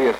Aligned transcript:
человек. 0.00 0.16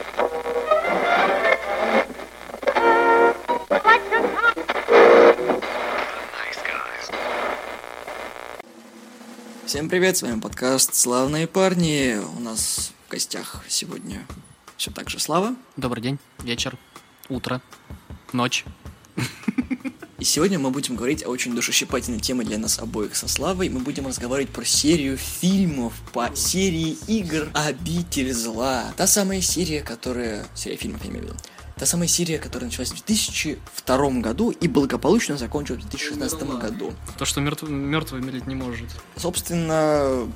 Всем 9.65 9.89
привет, 9.89 10.17
с 10.17 10.23
вами 10.23 10.41
подкаст 10.41 10.95
«Славные 10.95 11.47
парни». 11.47 12.19
У 12.37 12.41
нас 12.41 12.93
в 13.07 13.11
гостях 13.11 13.65
сегодня 13.69 14.27
все 14.77 14.91
так 14.91 15.09
же 15.09 15.19
Слава. 15.19 15.55
Добрый 15.77 16.03
день, 16.03 16.19
вечер, 16.41 16.77
утро, 17.29 17.61
ночь. 18.33 18.65
И 20.21 20.25
сегодня 20.25 20.59
мы 20.59 20.71
будем 20.71 20.97
говорить 20.97 21.25
о 21.25 21.31
очень 21.31 21.55
душещипательной 21.55 22.21
теме 22.21 22.45
для 22.45 22.59
нас 22.59 22.79
обоих 22.79 23.17
со 23.17 23.27
Славой. 23.27 23.71
Мы 23.71 23.81
будем 23.81 24.07
разговаривать 24.07 24.53
про 24.53 24.67
серию 24.67 25.17
фильмов 25.17 25.95
по 26.13 26.31
серии 26.37 26.99
игр 27.07 27.49
«Обитель 27.55 28.35
зла». 28.35 28.93
Та 28.99 29.07
самая 29.07 29.41
серия, 29.41 29.81
которая... 29.81 30.47
Серия 30.55 30.77
фильмов, 30.77 31.03
я 31.05 31.11
имею 31.11 31.25
в 31.25 31.29
виду. 31.29 31.37
Та 31.77 31.87
самая 31.87 32.07
серия, 32.07 32.37
которая 32.37 32.69
началась 32.69 32.91
в 32.91 32.97
2002 32.97 34.11
году 34.21 34.51
и 34.51 34.69
благополучно 34.69 35.39
закончилась 35.39 35.85
в 35.85 35.89
2016 35.89 36.43
году. 36.59 36.93
То, 37.17 37.25
что 37.25 37.41
мертв... 37.41 37.63
мертвый 37.63 38.21
умереть 38.21 38.47
не 38.47 38.55
может. 38.55 38.91
Собственно, 39.17 40.29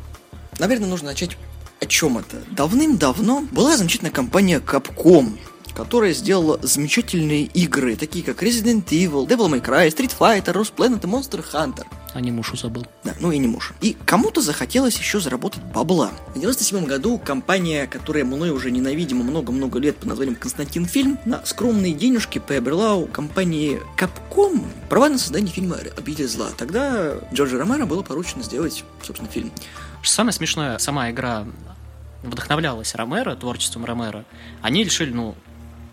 наверное, 0.58 0.88
нужно 0.88 1.08
начать 1.08 1.36
о 1.82 1.84
чем 1.84 2.16
это. 2.16 2.42
Давным-давно 2.52 3.46
была 3.52 3.76
замечательная 3.76 4.12
компания 4.12 4.60
Capcom, 4.60 5.38
которая 5.74 6.12
сделала 6.12 6.58
замечательные 6.62 7.42
игры, 7.44 7.96
такие 7.96 8.24
как 8.24 8.42
Resident 8.42 8.86
Evil, 8.86 9.26
Devil 9.26 9.48
May 9.48 9.62
Cry, 9.62 9.88
Street 9.88 10.12
Fighter, 10.18 10.54
Lost 10.54 10.74
Planet 10.76 11.00
и 11.02 11.06
Monster 11.06 11.44
Hunter. 11.52 11.86
А 12.14 12.20
не 12.20 12.30
муж 12.30 12.52
забыл. 12.54 12.86
Да, 13.02 13.12
ну 13.18 13.32
и 13.32 13.38
не 13.38 13.48
муж. 13.48 13.72
И 13.80 13.96
кому-то 14.06 14.40
захотелось 14.40 14.96
еще 14.96 15.18
заработать 15.18 15.62
бабла. 15.74 16.12
В 16.34 16.38
97 16.38 16.84
году 16.84 17.18
компания, 17.18 17.88
которая 17.88 18.24
мной 18.24 18.50
уже 18.50 18.70
ненавидима 18.70 19.24
много-много 19.24 19.80
лет 19.80 19.96
под 19.96 20.10
названием 20.10 20.36
Константин 20.36 20.86
Фильм, 20.86 21.18
на 21.24 21.44
скромные 21.44 21.92
денежки 21.92 22.38
приобрела 22.38 22.94
у 22.94 23.06
компании 23.06 23.80
Capcom 23.98 24.64
права 24.88 25.08
на 25.08 25.18
создание 25.18 25.52
фильма 25.52 25.78
«Обитель 25.96 26.28
зла». 26.28 26.50
Тогда 26.56 27.16
Джорджи 27.32 27.58
Ромеро 27.58 27.84
было 27.84 28.02
поручено 28.02 28.44
сделать, 28.44 28.84
собственно, 29.02 29.28
фильм. 29.28 29.50
Самое 30.04 30.32
смешное, 30.32 30.78
сама 30.78 31.10
игра 31.10 31.44
вдохновлялась 32.22 32.94
Ромеро, 32.94 33.34
творчеством 33.34 33.84
Ромеро. 33.84 34.24
Они 34.62 34.84
решили, 34.84 35.12
ну, 35.12 35.34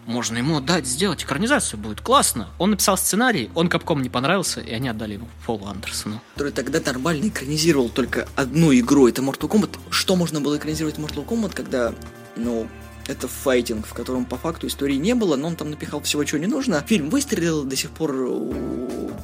можно 0.05 0.37
ему 0.37 0.57
отдать, 0.57 0.85
сделать 0.85 1.23
экранизацию, 1.23 1.79
будет 1.79 2.01
классно. 2.01 2.49
Он 2.57 2.71
написал 2.71 2.97
сценарий, 2.97 3.49
он 3.55 3.69
Капком 3.69 4.01
не 4.01 4.09
понравился, 4.09 4.61
и 4.61 4.71
они 4.71 4.89
отдали 4.89 5.13
ему 5.13 5.27
Фолу 5.45 5.67
Андерсону. 5.67 6.21
Который 6.33 6.51
тогда 6.51 6.79
нормально 6.85 7.27
экранизировал 7.27 7.89
только 7.89 8.27
одну 8.35 8.73
игру, 8.73 9.07
это 9.07 9.21
Mortal 9.21 9.49
Kombat. 9.49 9.77
Что 9.89 10.15
можно 10.15 10.41
было 10.41 10.57
экранизировать 10.57 10.97
Mortal 10.97 11.25
Kombat, 11.25 11.53
когда, 11.53 11.93
ну, 12.35 12.67
это 13.11 13.27
файтинг, 13.27 13.85
в 13.85 13.93
котором 13.93 14.25
по 14.25 14.37
факту 14.37 14.67
истории 14.67 14.95
не 14.95 15.13
было, 15.13 15.35
но 15.35 15.47
он 15.47 15.55
там 15.55 15.69
напихал 15.69 16.01
всего, 16.01 16.23
чего 16.23 16.39
не 16.39 16.47
нужно. 16.47 16.83
Фильм 16.87 17.09
выстрелил, 17.09 17.63
до 17.63 17.75
сих 17.75 17.91
пор 17.91 18.13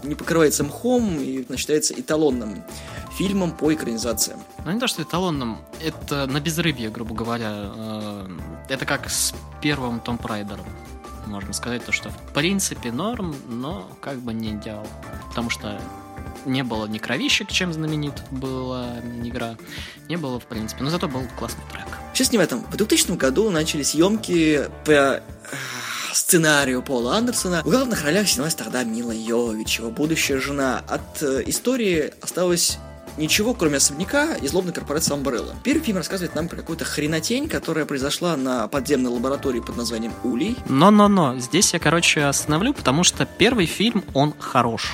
не 0.04 0.16
покрывается 0.16 0.64
мхом 0.64 1.20
и 1.20 1.46
считается 1.58 1.94
эталонным 1.94 2.64
фильмом 3.18 3.52
по 3.52 3.74
экранизациям. 3.74 4.40
Ну 4.66 4.72
не 4.72 4.80
то, 4.80 4.88
что 4.88 5.02
эталонным, 5.02 5.58
это 5.84 6.28
на 6.28 6.40
безрыбье, 6.40 6.90
грубо 6.90 7.16
говоря. 7.16 7.72
Э, 7.76 8.28
это 8.70 8.86
как 8.86 9.10
с 9.10 9.34
первым 9.62 10.00
Том 10.00 10.18
Прайдером. 10.18 10.66
Можно 11.26 11.54
сказать, 11.54 11.84
то, 11.84 11.92
что 11.92 12.10
в 12.10 12.34
принципе 12.34 12.92
норм, 12.92 13.36
но 13.48 13.90
как 14.02 14.20
бы 14.20 14.34
не 14.34 14.52
идеал. 14.52 14.88
Потому 15.30 15.50
что 15.50 15.82
не 16.46 16.64
было 16.64 16.86
ни 16.88 16.98
кровищек, 16.98 17.50
чем 17.50 17.74
знаменит 17.74 18.14
была 18.32 19.00
игра. 19.24 19.56
Не 20.08 20.18
было, 20.18 20.40
в 20.40 20.46
принципе. 20.46 20.84
Но 20.84 20.90
зато 20.90 21.08
был 21.08 21.24
классный 21.38 21.64
трек. 21.72 21.88
Сейчас 22.14 22.32
не 22.32 22.38
в 22.38 22.42
этом. 22.42 22.64
В 22.64 22.76
2000 22.78 23.12
году 23.18 23.50
начали 23.50 23.84
съемки 23.84 24.70
по 24.86 25.22
сценарию 26.14 26.82
Пола 26.82 27.18
Андерсона. 27.18 27.62
В 27.64 27.70
главных 27.70 28.04
ролях 28.04 28.28
снялась 28.28 28.56
тогда 28.56 28.84
Мила 28.84 29.12
Йович, 29.12 29.80
его 29.80 29.92
будущая 29.92 30.40
жена. 30.40 30.82
От 30.88 31.22
э, 31.22 31.44
истории 31.46 32.14
осталось 32.22 32.80
ничего, 33.18 33.54
кроме 33.54 33.78
особняка 33.78 34.36
и 34.36 34.48
злобной 34.48 34.74
корпорации 34.74 35.14
Umbrella. 35.16 35.56
Первый 35.64 35.84
фильм 35.84 35.98
рассказывает 35.98 36.36
нам 36.36 36.48
про 36.48 36.58
какую-то 36.58 36.86
хренотень, 36.86 37.48
которая 37.50 37.86
произошла 37.86 38.36
на 38.38 38.68
подземной 38.68 39.12
лаборатории 39.12 39.60
под 39.60 39.78
названием 39.78 40.14
Улей. 40.24 40.56
Но-но-но, 40.68 41.40
здесь 41.40 41.74
я, 41.74 41.80
короче, 41.80 42.24
остановлю, 42.24 42.74
потому 42.74 43.04
что 43.04 43.26
первый 43.26 43.66
фильм, 43.66 44.04
он 44.14 44.34
хорош 44.38 44.94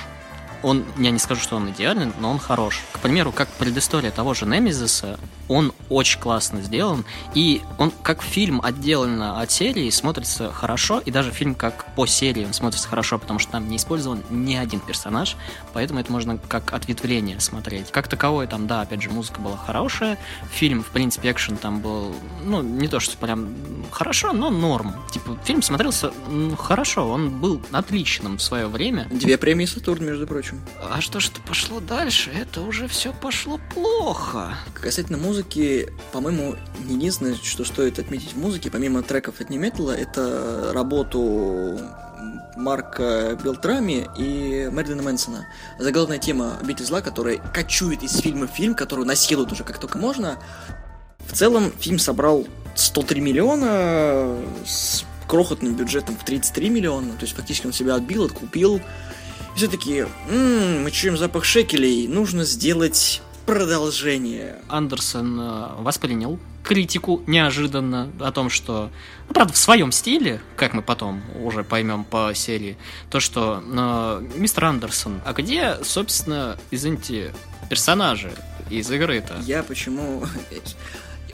он, 0.64 0.84
я 0.98 1.10
не 1.10 1.18
скажу, 1.18 1.42
что 1.42 1.56
он 1.56 1.70
идеальный, 1.70 2.10
но 2.18 2.30
он 2.30 2.38
хорош. 2.38 2.80
К 2.92 2.98
примеру, 2.98 3.32
как 3.32 3.48
предыстория 3.50 4.10
того 4.10 4.32
же 4.32 4.46
Немезиса, 4.46 5.18
он 5.46 5.72
очень 5.90 6.18
классно 6.18 6.62
сделан, 6.62 7.04
и 7.34 7.60
он 7.76 7.92
как 8.02 8.22
фильм 8.22 8.62
отделан 8.64 9.22
от 9.22 9.50
серии, 9.50 9.90
смотрится 9.90 10.50
хорошо, 10.50 11.00
и 11.00 11.10
даже 11.10 11.32
фильм 11.32 11.54
как 11.54 11.94
по 11.94 12.06
серии 12.06 12.46
он 12.46 12.54
смотрится 12.54 12.88
хорошо, 12.88 13.18
потому 13.18 13.38
что 13.38 13.52
там 13.52 13.68
не 13.68 13.76
использован 13.76 14.22
ни 14.30 14.54
один 14.54 14.80
персонаж, 14.80 15.36
поэтому 15.74 16.00
это 16.00 16.10
можно 16.10 16.38
как 16.38 16.72
ответвление 16.72 17.40
смотреть. 17.40 17.90
Как 17.90 18.08
таковой 18.08 18.46
там, 18.46 18.66
да, 18.66 18.80
опять 18.80 19.02
же, 19.02 19.10
музыка 19.10 19.40
была 19.42 19.58
хорошая, 19.58 20.18
фильм, 20.50 20.82
в 20.82 20.88
принципе, 20.88 21.30
экшен 21.30 21.58
там 21.58 21.80
был, 21.80 22.14
ну, 22.42 22.62
не 22.62 22.88
то, 22.88 23.00
что 23.00 23.18
прям 23.18 23.54
хорошо, 23.90 24.32
но 24.32 24.48
норм. 24.48 24.94
Типа, 25.12 25.38
фильм 25.44 25.60
смотрелся 25.60 26.10
хорошо, 26.58 27.06
он 27.06 27.28
был 27.28 27.60
отличным 27.70 28.38
в 28.38 28.42
свое 28.42 28.66
время. 28.66 29.06
Две 29.10 29.36
премии 29.36 29.66
Сатурн, 29.66 30.06
между 30.06 30.26
прочим 30.26 30.53
прочим. 30.54 30.90
А 30.90 31.00
что 31.00 31.20
же 31.20 31.30
пошло 31.46 31.80
дальше? 31.80 32.30
Это 32.30 32.60
уже 32.62 32.88
все 32.88 33.12
пошло 33.12 33.60
плохо. 33.72 34.56
Касательно 34.74 35.18
музыки, 35.18 35.92
по-моему, 36.12 36.56
единственное, 36.88 37.34
что 37.34 37.64
стоит 37.64 37.98
отметить 37.98 38.34
в 38.34 38.38
музыке, 38.38 38.70
помимо 38.70 39.02
треков 39.02 39.40
от 39.40 39.50
Неметала, 39.50 39.92
это 39.92 40.70
работу 40.72 41.78
Марка 42.56 43.38
Белтрами 43.42 44.08
и 44.16 44.68
Мэрилина 44.70 45.02
Мэнсона. 45.02 45.46
Заглавная 45.78 46.18
тема 46.18 46.56
«Обитель 46.60 46.84
зла», 46.84 47.00
которая 47.00 47.38
кочует 47.38 48.02
из 48.02 48.16
фильма 48.18 48.46
в 48.46 48.50
фильм, 48.50 48.74
которую 48.74 49.06
насилуют 49.06 49.52
уже 49.52 49.64
как 49.64 49.78
только 49.78 49.98
можно. 49.98 50.38
В 51.26 51.32
целом, 51.32 51.72
фильм 51.80 51.98
собрал 51.98 52.46
103 52.76 53.20
миллиона 53.20 54.36
с 54.64 55.04
крохотным 55.26 55.74
бюджетом 55.74 56.16
в 56.16 56.24
33 56.24 56.68
миллиона. 56.68 57.12
То 57.12 57.22
есть, 57.22 57.34
фактически 57.34 57.66
он 57.66 57.72
себя 57.72 57.94
отбил, 57.94 58.24
откупил. 58.24 58.80
И 59.54 59.56
все 59.56 59.68
такие, 59.68 60.08
ммм, 60.28 60.82
мы 60.82 60.90
чуем 60.90 61.16
запах 61.16 61.44
шекелей, 61.44 62.08
нужно 62.08 62.44
сделать 62.44 63.22
продолжение. 63.46 64.56
Андерсон 64.68 65.38
э, 65.40 65.66
воспринял 65.78 66.38
критику 66.64 67.22
неожиданно 67.26 68.10
о 68.18 68.32
том, 68.32 68.50
что, 68.50 68.90
ну, 69.28 69.34
правда, 69.34 69.52
в 69.52 69.56
своем 69.56 69.92
стиле, 69.92 70.40
как 70.56 70.72
мы 70.72 70.82
потом 70.82 71.22
уже 71.40 71.62
поймем 71.62 72.04
по 72.04 72.32
серии, 72.34 72.76
то, 73.10 73.20
что 73.20 73.62
э, 73.64 74.26
мистер 74.36 74.64
Андерсон, 74.64 75.20
а 75.24 75.32
где, 75.34 75.78
собственно, 75.84 76.58
извините, 76.70 77.32
персонажи 77.68 78.32
из 78.70 78.90
игры-то? 78.90 79.36
Я 79.46 79.62
почему 79.62 80.24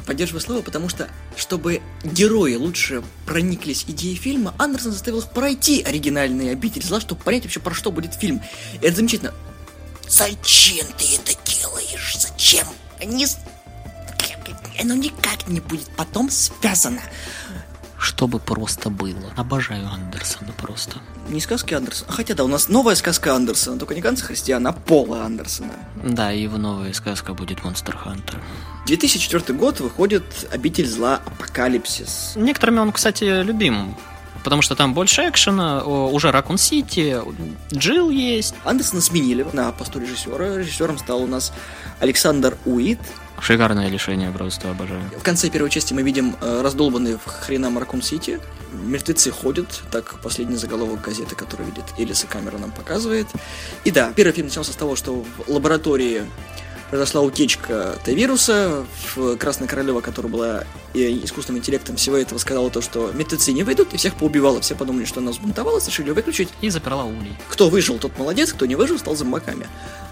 поддерживаю 0.07 0.41
слово, 0.41 0.63
потому 0.63 0.89
что, 0.89 1.09
чтобы 1.37 1.81
герои 2.05 2.55
лучше 2.55 3.03
прониклись 3.27 3.85
идеей 3.87 4.17
фильма, 4.17 4.55
Андерсон 4.59 4.93
заставил 4.93 5.23
пройти 5.23 5.83
оригинальный 5.83 6.53
обитель 6.53 6.83
зла, 6.83 7.01
чтобы 7.01 7.23
понять 7.23 7.45
вообще, 7.45 7.61
про 7.61 7.75
что 7.75 7.91
будет 7.93 8.15
фильм. 8.15 8.43
И 8.81 8.87
это 8.87 8.97
замечательно. 8.97 9.35
Зачем 10.09 10.87
ты 10.99 11.15
это 11.15 11.33
делаешь? 11.45 12.17
Зачем? 12.19 12.67
Не... 13.05 13.27
Оно 14.81 14.95
никак 14.95 15.47
не 15.47 15.61
будет 15.61 15.89
потом 15.97 16.31
связано 16.31 17.03
чтобы 18.01 18.39
просто 18.39 18.89
было. 18.89 19.31
Обожаю 19.37 19.87
Андерсона 19.87 20.53
просто. 20.57 20.99
Не 21.29 21.41
сказки 21.41 21.75
Андерсона. 21.75 22.11
Хотя 22.11 22.35
да, 22.35 22.45
у 22.45 22.49
нас 22.49 22.69
новая 22.69 22.95
сказка 22.95 23.35
Андерсона, 23.35 23.79
только 23.79 23.95
не 23.95 24.01
Ганса 24.01 24.25
Христиана, 24.25 24.71
а 24.71 24.73
Пола 24.73 25.25
Андерсона. 25.25 25.75
Да, 26.03 26.31
в 26.33 26.59
новая 26.59 26.93
сказка 26.95 27.35
будет 27.35 27.63
Монстр 27.63 27.97
Хантер. 27.97 28.41
2004 28.87 29.57
год 29.57 29.81
выходит 29.81 30.25
«Обитель 30.51 30.87
зла. 30.87 31.21
Апокалипсис». 31.27 32.33
Некоторыми 32.37 32.79
он, 32.79 32.93
кстати, 32.93 33.43
любим 33.43 33.95
потому 34.43 34.63
что 34.63 34.75
там 34.75 34.95
больше 34.95 35.29
экшена, 35.29 35.85
уже 35.85 36.31
Ракун 36.31 36.57
Сити, 36.57 37.21
Джилл 37.73 38.09
есть. 38.09 38.55
Андерсона 38.65 39.03
сменили 39.03 39.47
на 39.53 39.71
посту 39.71 40.01
режиссера. 40.01 40.57
Режиссером 40.57 40.99
стал 40.99 41.23
у 41.23 41.27
нас 41.27 41.53
Александр 42.01 42.57
Уит. 42.65 43.01
Шикарное 43.41 43.91
решение, 43.91 44.31
просто 44.31 44.71
обожаю. 44.71 45.03
В 45.19 45.23
конце 45.23 45.49
первой 45.49 45.71
части 45.71 45.95
мы 45.95 46.03
видим 46.03 46.37
э, 46.41 46.61
раздолбанный 46.63 47.17
в 47.17 47.27
хрена 47.27 47.71
Маркун 47.71 48.03
Сити. 48.03 48.41
Мертвецы 48.73 49.31
ходят, 49.31 49.83
так 49.91 50.21
последний 50.21 50.57
заголовок 50.57 51.01
газеты, 51.01 51.35
который 51.35 51.67
видит 51.67 51.85
Элиса 51.99 52.27
Камера 52.27 52.59
нам 52.59 52.71
показывает. 52.71 53.27
И 53.85 53.91
да, 53.91 54.13
первый 54.15 54.33
фильм 54.33 54.49
начался 54.49 54.73
с 54.73 54.77
того, 54.77 54.95
что 54.95 55.25
в 55.25 55.49
лаборатории 55.49 56.23
произошла 56.91 57.23
утечка 57.23 57.99
Т-вируса. 58.05 58.85
В 59.15 59.37
Красная 59.37 59.69
Королева, 59.69 60.01
которая 60.01 60.31
была 60.31 60.65
искусственным 60.93 61.61
интеллектом 61.61 61.97
всего 61.97 62.17
этого, 62.17 62.39
сказала 62.39 62.69
то, 62.71 62.83
что 62.83 63.11
мертвецы 63.15 63.53
не 63.53 63.63
выйдут, 63.63 63.95
и 63.95 63.97
всех 63.97 64.17
поубивала. 64.17 64.61
Все 64.61 64.75
подумали, 64.75 65.05
что 65.05 65.21
она 65.21 65.31
взбунтовалась, 65.31 65.87
решили 65.87 66.09
ее 66.09 66.15
выключить. 66.15 66.49
И 66.61 66.69
заперла 66.69 67.05
улей. 67.05 67.37
Кто 67.49 67.71
выжил, 67.71 67.99
тот 67.99 68.19
молодец, 68.19 68.53
кто 68.53 68.67
не 68.67 68.75
выжил, 68.75 68.99
стал 68.99 69.17
зомбаками. 69.17 69.67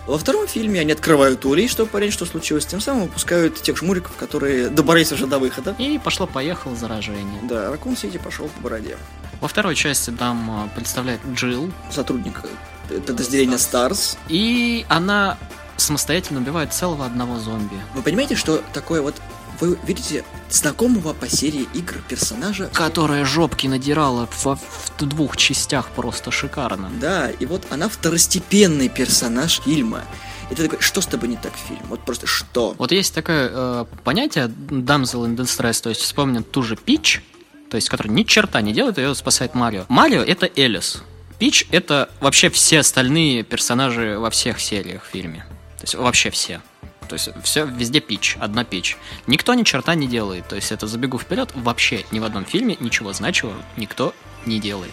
Во 0.08 0.16
втором 0.16 0.48
фильме 0.48 0.80
они 0.80 0.92
открывают 0.92 1.44
улей, 1.44 1.68
чтобы 1.68 1.90
понять, 1.90 2.14
что 2.14 2.24
случилось, 2.24 2.64
тем 2.64 2.80
самым 2.80 3.02
выпускают 3.02 3.60
тех 3.60 3.76
жмуриков, 3.76 4.16
которые 4.16 4.70
добрались 4.70 5.12
уже 5.12 5.26
до 5.26 5.38
выхода. 5.38 5.74
И 5.76 6.00
пошло-поехало 6.02 6.74
заражение. 6.74 7.40
Да, 7.42 7.70
Ракун 7.70 7.94
Сити 7.94 8.16
пошел 8.16 8.48
по 8.48 8.62
бороде. 8.62 8.96
Во 9.42 9.48
второй 9.48 9.74
части 9.74 10.08
нам 10.18 10.64
э, 10.64 10.74
представляет 10.74 11.20
Джилл, 11.34 11.70
Сотрудник 11.90 12.40
э, 12.88 13.00
подразделения 13.00 13.56
Stars. 13.56 14.16
и 14.28 14.86
она 14.88 15.36
самостоятельно 15.76 16.40
убивает 16.40 16.72
целого 16.72 17.04
одного 17.04 17.38
зомби. 17.38 17.76
Вы 17.94 18.00
понимаете, 18.00 18.34
что 18.34 18.62
такое 18.72 19.02
вот... 19.02 19.14
Вы 19.60 19.76
видите 19.84 20.24
знакомого 20.50 21.12
по 21.14 21.28
серии 21.28 21.66
игр 21.74 21.96
персонажа? 22.08 22.70
Которая 22.72 23.24
жопки 23.24 23.66
надирала 23.66 24.28
во- 24.44 24.56
в 24.56 24.90
двух 25.00 25.36
частях 25.36 25.88
просто 25.90 26.30
шикарно. 26.30 26.90
Да, 27.00 27.30
и 27.30 27.44
вот 27.46 27.64
она 27.70 27.88
второстепенный 27.88 28.88
персонаж 28.88 29.60
фильма. 29.62 30.02
И 30.50 30.54
ты 30.54 30.62
такой, 30.62 30.80
что 30.80 31.00
с 31.00 31.06
тобой 31.06 31.28
не 31.28 31.36
так 31.36 31.52
в 31.54 31.58
фильме? 31.68 31.82
Вот 31.88 32.00
просто 32.04 32.26
что? 32.26 32.74
Вот 32.78 32.92
есть 32.92 33.14
такое 33.14 33.50
э, 33.52 33.84
понятие 34.04 34.46
damsel 34.46 35.26
in 35.26 35.36
distress, 35.36 35.82
то 35.82 35.88
есть 35.90 36.00
вспомним 36.02 36.42
ту 36.44 36.62
же 36.62 36.76
Пич, 36.76 37.22
то 37.70 37.76
есть 37.76 37.88
который 37.90 38.08
ни 38.08 38.22
черта 38.22 38.60
не 38.62 38.72
делает, 38.72 38.96
ее 38.98 39.14
спасает 39.14 39.54
Марио. 39.54 39.84
Марио 39.88 40.22
это 40.22 40.48
Элис. 40.56 41.02
Пич 41.38 41.66
это 41.70 42.08
вообще 42.20 42.48
все 42.48 42.78
остальные 42.80 43.42
персонажи 43.42 44.18
во 44.18 44.30
всех 44.30 44.58
сериях 44.60 45.04
в 45.04 45.08
фильме. 45.08 45.44
То 45.76 45.82
есть 45.82 45.94
вообще 45.94 46.30
все. 46.30 46.62
То 47.08 47.14
есть 47.14 47.30
все 47.42 47.64
везде 47.64 48.00
пич, 48.00 48.36
одна 48.40 48.64
пич. 48.64 48.96
Никто 49.26 49.54
ни 49.54 49.62
черта 49.64 49.94
не 49.94 50.06
делает. 50.06 50.46
То 50.48 50.56
есть 50.56 50.70
это 50.72 50.86
забегу 50.86 51.18
вперед, 51.18 51.50
вообще 51.54 52.04
ни 52.12 52.18
в 52.20 52.24
одном 52.24 52.44
фильме 52.44 52.76
ничего 52.80 53.12
значимого 53.12 53.56
никто 53.76 54.14
не 54.46 54.60
делает. 54.60 54.92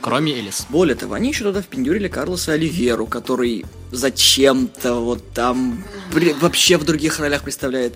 Кроме 0.00 0.32
Элис. 0.34 0.66
Более 0.68 0.96
того, 0.96 1.14
они 1.14 1.30
еще 1.30 1.44
туда 1.44 1.62
впендюрили 1.62 2.08
Карлоса 2.08 2.52
Оливеру, 2.52 3.06
который 3.06 3.64
зачем-то 3.90 4.96
вот 4.96 5.32
там 5.32 5.82
бля, 6.12 6.34
вообще 6.34 6.76
в 6.76 6.84
других 6.84 7.18
ролях 7.20 7.42
представляет. 7.42 7.94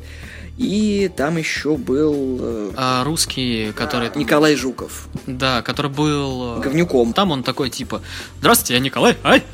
И 0.56 1.08
там 1.16 1.36
еще 1.36 1.76
был 1.76 2.38
э, 2.40 2.72
А 2.76 3.04
русский, 3.04 3.72
который... 3.76 4.10
Николай 4.16 4.56
Жуков, 4.56 5.06
Да, 5.26 5.62
который 5.62 5.88
был... 5.90 6.56
э, 6.56 6.60
говнюком. 6.62 7.12
Там 7.12 7.30
он 7.30 7.44
такой 7.44 7.70
типа 7.70 8.02
Здравствуйте, 8.40 8.74
я 8.74 8.80
Николай, 8.80 9.16
ай! 9.22 9.44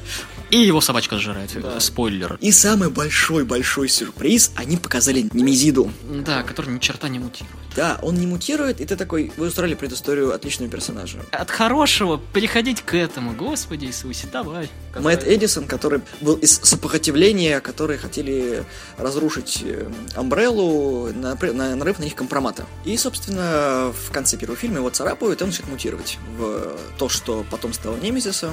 И 0.54 0.58
его 0.58 0.80
собачка 0.80 1.18
сжирает. 1.18 1.50
Э, 1.56 1.80
Спойлер. 1.80 2.38
И 2.40 2.52
самый 2.52 2.88
большой-большой 2.88 3.88
сюрприз, 3.88 4.52
они 4.54 4.76
показали 4.76 5.28
Немезиду. 5.32 5.90
Да, 6.08 6.44
который 6.44 6.72
ни 6.72 6.78
черта 6.78 7.08
не 7.08 7.18
мутирует. 7.18 7.56
Да, 7.74 7.98
он 8.02 8.14
не 8.14 8.26
мутирует, 8.28 8.80
и 8.80 8.86
ты 8.86 8.94
такой, 8.94 9.32
вы 9.36 9.48
устроили 9.48 9.74
предысторию 9.74 10.32
отличного 10.32 10.70
персонажа. 10.70 11.18
От 11.32 11.50
хорошего 11.50 12.20
переходить 12.32 12.82
к 12.82 12.94
этому. 12.94 13.32
Господи 13.32 13.86
Иисусе, 13.86 14.28
давай. 14.32 14.70
Мэтт 14.96 15.26
Эдисон, 15.26 15.66
который 15.66 16.02
был 16.20 16.36
из 16.36 16.60
сопротивления, 16.62 17.58
которые 17.58 17.98
хотели 17.98 18.62
разрушить 18.96 19.60
э, 19.64 19.90
Амбреллу, 20.14 21.12
на, 21.12 21.34
на 21.34 21.74
нарыв 21.74 21.98
на 21.98 22.04
них 22.04 22.14
компромата. 22.14 22.64
И, 22.84 22.96
собственно, 22.96 23.92
в 23.92 24.12
конце 24.12 24.36
первого 24.36 24.56
фильма 24.56 24.76
его 24.76 24.90
царапают, 24.90 25.40
и 25.40 25.42
он 25.42 25.50
начинает 25.50 25.72
мутировать 25.72 26.18
в 26.38 26.78
то, 26.96 27.08
что 27.08 27.44
потом 27.50 27.72
стало 27.72 27.96
Немезисом. 27.96 28.52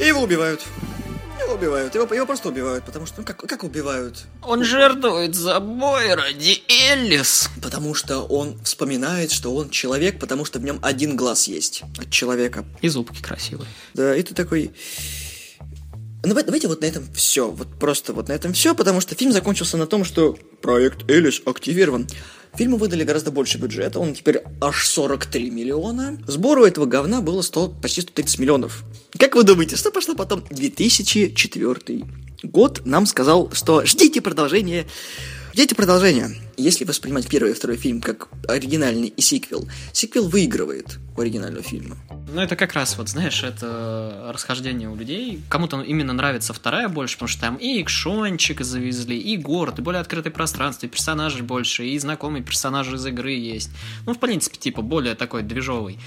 И 0.00 0.04
его 0.04 0.22
убивают. 0.22 0.66
Его 1.40 1.54
убивают. 1.54 1.94
Его, 1.94 2.12
его 2.14 2.26
просто 2.26 2.48
убивают, 2.48 2.84
потому 2.84 3.06
что, 3.06 3.20
ну 3.20 3.24
как, 3.24 3.38
как 3.38 3.64
убивают? 3.64 4.24
Он 4.42 4.64
жертвует 4.64 5.36
собой 5.36 6.14
ради 6.14 6.62
Эллис. 6.68 7.48
Потому 7.62 7.94
что 7.94 8.20
он 8.20 8.58
вспоминает, 8.64 9.30
что 9.30 9.54
он 9.54 9.70
человек, 9.70 10.18
потому 10.18 10.44
что 10.44 10.58
в 10.58 10.64
нем 10.64 10.78
один 10.82 11.16
глаз 11.16 11.48
есть 11.48 11.82
от 11.98 12.10
человека. 12.10 12.64
И 12.80 12.88
зубки 12.88 13.22
красивые. 13.22 13.68
Да, 13.94 14.14
и 14.16 14.22
ты 14.22 14.34
такой... 14.34 14.72
Ну, 16.22 16.30
давай- 16.30 16.44
давайте 16.44 16.66
вот 16.68 16.80
на 16.80 16.86
этом 16.86 17.06
все. 17.14 17.48
Вот 17.50 17.68
просто 17.78 18.12
вот 18.12 18.28
на 18.28 18.32
этом 18.32 18.52
все, 18.52 18.74
потому 18.74 19.00
что 19.00 19.14
фильм 19.14 19.32
закончился 19.32 19.76
на 19.76 19.86
том, 19.86 20.04
что 20.04 20.36
проект 20.60 21.08
Элис 21.10 21.40
активирован. 21.44 22.08
Фильму 22.56 22.76
выдали 22.76 23.04
гораздо 23.04 23.30
больше 23.30 23.58
бюджета, 23.58 24.00
он 24.00 24.14
теперь 24.14 24.42
аж 24.60 24.88
43 24.88 25.50
миллиона. 25.50 26.18
Сбору 26.26 26.64
этого 26.64 26.86
говна 26.86 27.20
было 27.20 27.42
100, 27.42 27.68
почти 27.82 28.00
130 28.00 28.38
миллионов. 28.40 28.82
Как 29.18 29.34
вы 29.36 29.44
думаете, 29.44 29.76
что 29.76 29.90
пошло 29.92 30.14
потом? 30.16 30.42
2004 30.50 32.04
год 32.42 32.82
нам 32.84 33.06
сказал, 33.06 33.50
что 33.52 33.84
ждите 33.84 34.20
продолжения. 34.20 34.86
Ждите 35.52 35.74
продолжения. 35.74 36.30
Если 36.56 36.84
воспринимать 36.84 37.28
первый 37.28 37.52
и 37.52 37.54
второй 37.54 37.76
фильм 37.76 38.00
как 38.00 38.28
оригинальный 38.48 39.08
и 39.08 39.20
сиквел, 39.20 39.68
сиквел 39.92 40.28
выигрывает 40.28 40.98
у 41.16 41.20
оригинального 41.20 41.62
фильма. 41.62 41.96
Ну, 42.32 42.40
это 42.40 42.56
как 42.56 42.72
раз, 42.74 42.98
вот, 42.98 43.08
знаешь, 43.08 43.42
это 43.42 44.30
расхождение 44.32 44.88
у 44.88 44.96
людей. 44.96 45.40
Кому-то 45.48 45.80
именно 45.80 46.12
нравится 46.12 46.52
вторая 46.52 46.88
больше, 46.88 47.14
потому 47.14 47.28
что 47.28 47.40
там 47.40 47.56
и 47.56 47.80
экшончик 47.80 48.60
завезли, 48.60 49.18
и 49.18 49.36
город, 49.36 49.78
и 49.78 49.82
более 49.82 50.00
открытое 50.00 50.30
пространство, 50.30 50.86
и 50.86 50.88
персонажей 50.88 51.42
больше, 51.42 51.86
и 51.86 51.98
знакомые 51.98 52.42
персонажи 52.42 52.96
из 52.96 53.06
игры 53.06 53.32
есть. 53.32 53.70
Ну, 54.04 54.14
в 54.14 54.18
принципе, 54.18 54.58
типа, 54.58 54.82
более 54.82 55.14
такой 55.14 55.42
движовый. 55.42 55.98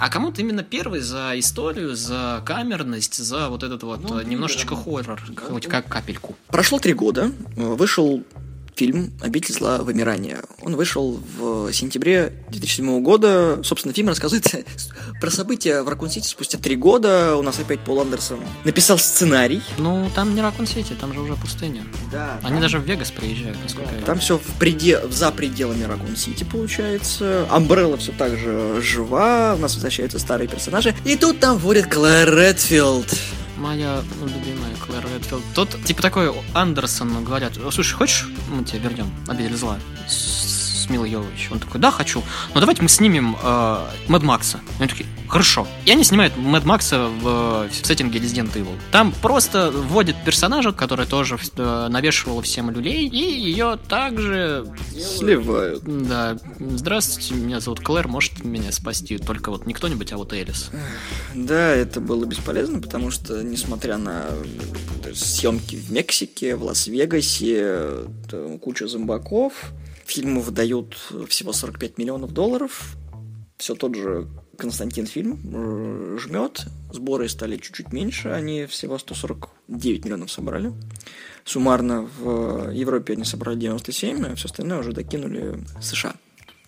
А 0.00 0.08
кому-то 0.08 0.40
именно 0.40 0.62
первый 0.62 1.00
за 1.00 1.38
историю, 1.38 1.94
за 1.94 2.42
камерность, 2.44 3.16
за 3.16 3.48
вот 3.48 3.62
этот 3.62 3.82
вот 3.82 4.00
Ну, 4.02 4.20
э, 4.20 4.24
немножечко 4.24 4.74
да. 4.74 4.82
хоррор, 4.82 5.22
хоть 5.48 5.66
как 5.66 5.86
капельку. 5.86 6.34
Прошло 6.48 6.78
три 6.78 6.94
года, 6.94 7.30
э, 7.56 7.60
вышел 7.60 8.24
фильм 8.78 9.12
«Обитель 9.20 9.54
зла. 9.54 9.78
Вымирание». 9.78 10.38
Он 10.62 10.76
вышел 10.76 11.20
в 11.36 11.72
сентябре 11.72 12.32
2007 12.50 13.02
года. 13.02 13.60
Собственно, 13.64 13.92
фильм 13.92 14.08
рассказывает 14.08 14.44
про 15.20 15.30
события 15.30 15.82
в 15.82 15.88
Ракун-Сити 15.88 16.28
спустя 16.28 16.58
три 16.58 16.76
года. 16.76 17.34
У 17.36 17.42
нас 17.42 17.58
опять 17.58 17.80
Пол 17.80 18.00
Андерсон 18.00 18.38
написал 18.64 18.98
сценарий. 18.98 19.60
Ну, 19.78 20.08
там 20.14 20.32
не 20.34 20.40
Ракун 20.40 20.66
Сити, 20.66 20.94
там 21.00 21.12
же 21.12 21.20
уже 21.20 21.34
пустыня. 21.34 21.82
Да. 22.12 22.38
Они 22.44 22.60
даже 22.60 22.78
в 22.78 22.84
Вегас 22.84 23.10
приезжают, 23.10 23.58
насколько 23.64 23.92
я 23.92 24.00
Там 24.02 24.20
все 24.20 24.38
в 24.38 24.58
преде... 24.60 25.00
за 25.10 25.32
пределами 25.32 25.82
Ракун-Сити 25.82 26.44
получается. 26.44 27.48
Амбрелла 27.50 27.96
все 27.96 28.12
так 28.12 28.38
же 28.38 28.80
жива. 28.80 29.56
У 29.58 29.60
нас 29.60 29.74
возвращаются 29.74 30.20
старые 30.20 30.46
персонажи. 30.46 30.94
И 31.04 31.16
тут 31.16 31.40
там 31.40 31.58
вводит 31.58 31.92
Клэр 31.92 32.32
Редфилд. 32.32 33.12
Моя 33.58 34.02
ну, 34.20 34.26
любимая 34.26 34.74
Клэр 34.86 35.04
Редфилд. 35.14 35.42
Тот, 35.54 35.70
типа 35.84 36.00
такой 36.00 36.32
Андерсон 36.54 37.24
говорят, 37.24 37.54
слушай, 37.72 37.92
хочешь, 37.92 38.28
мы 38.50 38.64
тебе 38.64 38.80
вернем 38.80 39.12
обитель 39.26 39.56
зла 39.56 39.78
с, 40.06 40.57
Милой 40.90 41.10
Йовович? 41.10 41.48
Он 41.50 41.58
такой, 41.58 41.80
да, 41.80 41.90
хочу. 41.90 42.22
Но 42.54 42.60
давайте 42.60 42.82
мы 42.82 42.88
снимем 42.88 43.36
э, 43.42 43.86
Мэд 44.08 44.22
Макса. 44.22 44.60
И 44.78 44.82
они 44.82 44.88
такие, 44.88 45.08
хорошо. 45.28 45.66
И 45.84 45.90
они 45.90 46.04
снимают 46.04 46.36
Мэд 46.36 46.64
Макса 46.64 47.08
в, 47.08 47.68
в 47.68 47.72
сеттинге 47.72 48.18
Resident 48.18 48.52
Evil. 48.54 48.78
Там 48.90 49.12
просто 49.12 49.70
вводят 49.70 50.16
персонажа, 50.24 50.72
который 50.72 51.06
тоже 51.06 51.38
э, 51.56 51.88
навешивал 51.90 52.40
всем 52.42 52.70
люлей, 52.70 53.06
и 53.06 53.40
ее 53.40 53.78
также 53.88 54.66
Сливают. 54.96 55.82
да, 55.84 56.36
здравствуйте, 56.58 57.34
меня 57.34 57.60
зовут 57.60 57.80
Клэр, 57.80 58.08
может 58.08 58.44
меня 58.44 58.72
спасти 58.72 59.18
только 59.18 59.50
вот 59.50 59.66
не 59.66 59.74
кто-нибудь, 59.74 60.12
а 60.12 60.16
вот 60.16 60.32
Элис. 60.32 60.70
Да, 61.34 61.70
это 61.70 62.00
было 62.00 62.24
бесполезно, 62.24 62.80
потому 62.80 63.10
что, 63.10 63.42
несмотря 63.42 63.98
на 63.98 64.26
э, 65.04 65.14
съемки 65.14 65.76
в 65.76 65.90
Мексике, 65.90 66.56
в 66.56 66.64
Лас-Вегасе, 66.64 67.56
э, 68.32 68.58
кучу 68.60 68.88
зомбаков, 68.88 69.72
фильму 70.10 70.40
выдают 70.40 70.94
всего 71.28 71.52
45 71.52 71.98
миллионов 71.98 72.32
долларов. 72.32 72.96
Все 73.56 73.74
тот 73.74 73.94
же 73.94 74.28
Константин 74.56 75.06
фильм 75.06 75.38
э, 75.44 76.18
жмет. 76.18 76.66
Сборы 76.92 77.28
стали 77.28 77.56
чуть-чуть 77.56 77.92
меньше, 77.92 78.28
они 78.28 78.66
всего 78.66 78.98
149 78.98 80.04
миллионов 80.04 80.30
собрали. 80.30 80.72
Суммарно 81.44 82.02
в 82.02 82.70
Европе 82.72 83.14
они 83.14 83.24
собрали 83.24 83.58
97, 83.58 84.24
а 84.24 84.34
все 84.34 84.46
остальное 84.46 84.80
уже 84.80 84.92
докинули 84.92 85.60
США 85.80 86.14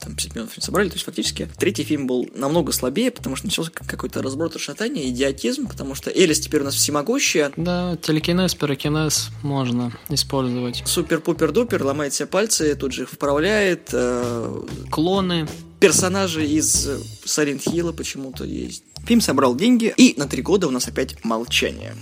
там 0.01 0.15
50 0.15 0.35
миллионов 0.35 0.57
не 0.57 0.63
собрали, 0.63 0.89
то 0.89 0.95
есть 0.95 1.05
фактически 1.05 1.49
третий 1.59 1.85
фильм 1.85 2.07
был 2.07 2.29
намного 2.35 2.73
слабее, 2.73 3.11
потому 3.11 3.37
что 3.37 3.47
начался 3.47 3.71
какой-то 3.71 4.23
разброд 4.23 4.59
шатания, 4.61 5.09
идиотизм, 5.09 5.67
потому 5.69 5.95
что 5.95 6.11
Элис 6.11 6.41
теперь 6.41 6.63
у 6.63 6.65
нас 6.65 6.75
всемогущая, 6.75 7.53
Да, 7.57 7.97
телекинез, 8.03 8.55
пирокинез 8.55 9.29
можно 9.43 9.93
использовать. 10.09 10.83
супер-пупер-дупер, 10.87 11.83
ломает 11.85 12.15
себе 12.15 12.27
пальцы, 12.27 12.75
тут 12.75 12.93
же 12.93 13.03
их 13.03 13.11
вправляет, 13.11 13.91
э, 13.93 14.63
Клоны. 14.91 15.47
персонажи 15.81 16.45
из 16.47 16.87
Silent 17.25 17.65
Hill 17.65 17.93
почему-то 17.93 18.45
есть. 18.45 18.83
Фильм 19.07 19.21
собрал 19.21 19.55
деньги, 19.57 19.93
и 19.97 20.15
на 20.19 20.27
три 20.27 20.43
года 20.43 20.67
у 20.69 20.71
нас 20.71 20.89
опять 20.89 21.25
молчание. 21.25 21.95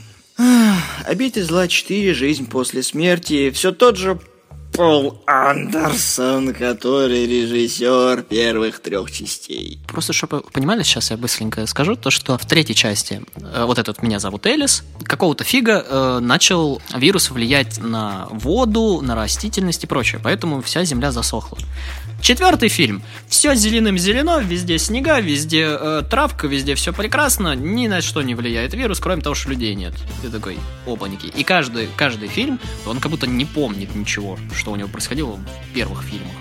Обитель 1.05 1.43
зла 1.43 1.67
4, 1.67 2.15
жизнь 2.15 2.47
после 2.49 2.83
смерти, 2.83 3.51
все 3.51 3.73
тот 3.73 3.97
же 3.97 4.21
Пол 4.79 5.21
Андерсон, 5.27 6.55
который 6.55 7.27
режиссер 7.27 8.23
первых 8.23 8.79
трех 8.79 9.11
частей. 9.11 9.81
Просто, 9.89 10.13
чтобы 10.13 10.37
вы 10.37 10.51
понимали, 10.53 10.85
сейчас 10.85 11.11
я 11.11 11.17
быстренько 11.17 11.67
скажу, 11.67 11.97
то, 11.97 12.11
что 12.11 12.39
в 12.39 12.47
третьей 12.47 12.77
части, 12.77 13.21
э, 13.35 13.65
вот 13.65 13.81
этот 13.81 14.05
«Меня 14.05 14.21
зовут 14.21 14.47
Элис», 14.47 14.85
какого-то 15.03 15.43
фига 15.43 15.85
э, 15.85 16.19
начал 16.21 16.81
вирус 16.95 17.33
влиять 17.33 17.79
на 17.79 18.29
воду, 18.31 19.01
на 19.03 19.17
растительность 19.17 19.83
и 19.83 19.89
прочее, 19.89 20.21
поэтому 20.23 20.63
вся 20.63 20.85
земля 20.85 21.11
засохла. 21.11 21.59
Четвертый 22.21 22.69
фильм. 22.69 23.03
Все 23.29 23.55
зеленым 23.55 23.97
зелено, 23.97 24.41
везде 24.41 24.79
снега, 24.79 25.21
везде 25.21 25.69
э, 25.71 26.03
травка, 26.09 26.47
везде 26.47 26.75
все 26.75 26.93
прекрасно, 26.93 27.55
ни 27.55 27.87
на 27.87 28.03
что 28.03 28.23
не 28.23 28.35
влияет 28.35 28.75
вирус, 28.75 29.01
кроме 29.01 29.23
того, 29.23 29.35
что 29.35 29.51
людей 29.51 29.75
нет. 29.75 29.95
Ты 30.21 30.29
такой, 30.29 30.59
опаньки. 30.87 31.27
И 31.27 31.45
каждый, 31.45 31.89
каждый 31.97 32.29
фильм, 32.29 32.61
он 32.87 33.01
как 33.01 33.11
будто 33.11 33.27
не 33.27 33.45
помнит 33.45 33.95
ничего, 33.95 34.39
что 34.55 34.73
у 34.73 34.77
него 34.77 34.89
происходило 34.89 35.37
в 35.37 35.75
первых 35.75 36.03
фильмах. 36.03 36.35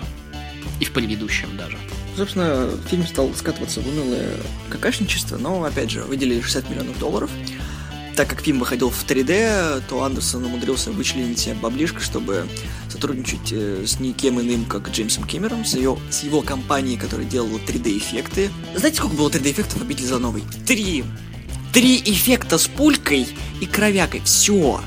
И 0.80 0.84
в 0.84 0.92
предыдущем 0.92 1.56
даже. 1.56 1.78
Собственно, 2.16 2.68
фильм 2.90 3.06
стал 3.06 3.32
скатываться 3.34 3.80
в 3.80 3.86
унылое 3.86 4.34
какашничество, 4.70 5.36
но, 5.38 5.62
опять 5.62 5.90
же, 5.90 6.02
выделили 6.02 6.40
60 6.40 6.68
миллионов 6.68 6.98
долларов. 6.98 7.30
Так 8.18 8.30
как 8.30 8.40
фильм 8.40 8.58
выходил 8.58 8.90
в 8.90 9.06
3D, 9.06 9.84
то 9.88 10.02
Андерсон 10.02 10.44
умудрился 10.44 10.90
вычленить 10.90 11.38
себе 11.38 11.54
баблишко, 11.54 12.00
чтобы 12.00 12.48
сотрудничать 12.90 13.52
э, 13.52 13.84
с 13.86 14.00
никем 14.00 14.40
иным, 14.40 14.64
как 14.64 14.88
Джеймсом 14.88 15.22
Кэмером, 15.22 15.64
с, 15.64 15.74
ее, 15.74 15.96
с 16.10 16.24
его 16.24 16.42
компанией, 16.42 16.96
которая 16.96 17.28
делала 17.28 17.58
3D-эффекты. 17.58 18.50
Знаете, 18.74 18.96
сколько 18.96 19.14
было 19.14 19.28
3D-эффектов 19.28 19.78
в 19.78 19.82
«Обитель 19.82 20.06
за 20.06 20.18
новый»? 20.18 20.42
Три! 20.66 21.04
Три 21.72 22.02
эффекта 22.06 22.58
с 22.58 22.66
пулькой 22.66 23.28
и 23.60 23.66
кровякой. 23.66 24.20
Все. 24.22 24.80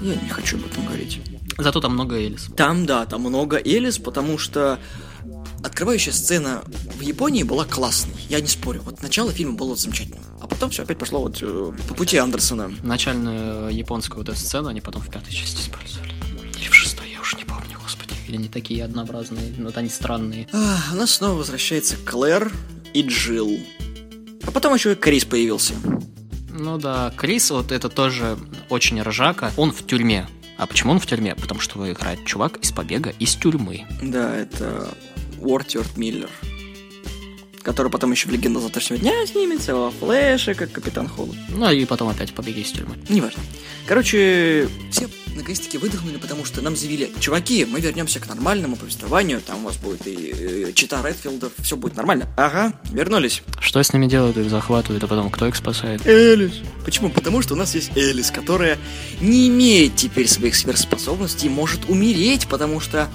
Я 0.00 0.14
не 0.14 0.28
хочу 0.28 0.56
об 0.56 0.66
этом 0.66 0.86
говорить. 0.86 1.20
Зато 1.58 1.80
там 1.80 1.94
много 1.94 2.18
Элис. 2.18 2.50
Там, 2.56 2.86
да, 2.86 3.04
там 3.04 3.22
много 3.22 3.56
Элис, 3.56 3.98
потому 3.98 4.38
что 4.38 4.78
открывающая 5.62 6.12
сцена 6.12 6.62
в 6.66 7.00
Японии 7.00 7.42
была 7.42 7.64
классной, 7.64 8.20
я 8.28 8.40
не 8.40 8.48
спорю. 8.48 8.82
Вот 8.82 9.02
начало 9.02 9.32
фильма 9.32 9.54
было 9.54 9.76
замечательным. 9.76 10.22
А 10.40 10.46
потом 10.46 10.70
все 10.70 10.82
опять 10.82 10.98
пошло 10.98 11.20
вот 11.20 11.38
э, 11.42 11.72
по 11.88 11.94
пути 11.94 12.16
Андерсона. 12.16 12.72
Начальную 12.82 13.74
японскую 13.74 14.18
вот 14.18 14.28
эту 14.28 14.38
сцену 14.38 14.68
они 14.68 14.80
потом 14.80 15.02
в 15.02 15.10
пятой 15.10 15.32
части 15.32 15.60
использовали. 15.62 16.12
Или 16.58 16.68
в 16.68 16.74
шестой, 16.74 17.10
я 17.12 17.20
уже 17.20 17.36
не 17.36 17.44
помню, 17.44 17.78
господи. 17.82 18.14
Или 18.26 18.36
они 18.36 18.48
такие 18.48 18.84
однообразные, 18.84 19.54
но 19.58 19.66
вот 19.66 19.76
они 19.76 19.88
странные. 19.88 20.48
А, 20.52 20.78
у 20.92 20.96
нас 20.96 21.10
снова 21.12 21.34
возвращается 21.34 21.96
Клэр 21.96 22.52
и 22.94 23.02
Джилл. 23.02 23.58
А 24.46 24.50
потом 24.50 24.74
еще 24.74 24.92
и 24.92 24.94
Крис 24.94 25.24
появился. 25.24 25.74
Ну 26.50 26.78
да, 26.78 27.12
Крис, 27.16 27.50
вот 27.50 27.72
это 27.72 27.88
тоже 27.88 28.38
очень 28.68 29.00
ржака. 29.00 29.52
Он 29.56 29.72
в 29.72 29.86
тюрьме. 29.86 30.26
А 30.56 30.66
почему 30.66 30.92
он 30.92 31.00
в 31.00 31.06
тюрьме? 31.06 31.34
Потому 31.34 31.60
что 31.60 31.90
играет 31.90 32.24
чувак 32.26 32.58
из 32.58 32.70
побега 32.70 33.14
из 33.18 33.34
тюрьмы. 33.34 33.86
Да, 34.02 34.36
это 34.36 34.90
Уортьорд 35.40 35.96
Миллер. 35.96 36.30
Который 37.62 37.92
потом 37.92 38.12
еще 38.12 38.28
в 38.28 38.32
«Легенда 38.32 38.60
завтрашнего 38.60 39.00
дня» 39.00 39.26
снимется, 39.26 39.74
во 39.74 39.90
«Флэше», 39.90 40.54
как 40.54 40.72
Капитан 40.72 41.08
Холод. 41.08 41.36
Ну 41.50 41.70
и 41.70 41.84
потом 41.84 42.08
опять 42.08 42.32
побеги 42.32 42.60
из 42.60 42.70
тюрьмы. 42.70 42.96
Неважно. 43.08 43.42
Короче, 43.86 44.68
все 44.90 45.08
наконец-таки 45.34 45.78
выдохнули, 45.78 46.16
потому 46.16 46.44
что 46.44 46.62
нам 46.62 46.76
заявили, 46.76 47.10
чуваки, 47.18 47.64
мы 47.64 47.80
вернемся 47.80 48.20
к 48.20 48.28
нормальному 48.28 48.76
повествованию, 48.76 49.40
там 49.40 49.62
у 49.62 49.66
вас 49.66 49.76
будет 49.76 50.06
и 50.06 50.32
э, 50.68 50.72
чита 50.74 51.02
Редфилдов, 51.06 51.52
все 51.58 51.76
будет 51.76 51.96
нормально. 51.96 52.28
Ага, 52.36 52.72
вернулись. 52.92 53.42
Что 53.60 53.82
с 53.82 53.92
ними 53.92 54.06
делают? 54.06 54.36
Их 54.36 54.50
захватывают, 54.50 55.02
а 55.04 55.06
потом 55.06 55.30
кто 55.30 55.46
их 55.46 55.56
спасает? 55.56 56.06
Элис. 56.06 56.52
Почему? 56.84 57.10
Потому 57.10 57.42
что 57.42 57.54
у 57.54 57.56
нас 57.56 57.74
есть 57.74 57.96
Элис, 57.96 58.30
которая 58.30 58.78
не 59.20 59.48
имеет 59.48 59.96
теперь 59.96 60.28
своих 60.28 60.54
сверхспособностей 60.56 61.48
и 61.48 61.50
может 61.50 61.88
умереть, 61.88 62.46
потому 62.48 62.80
что 62.80 63.08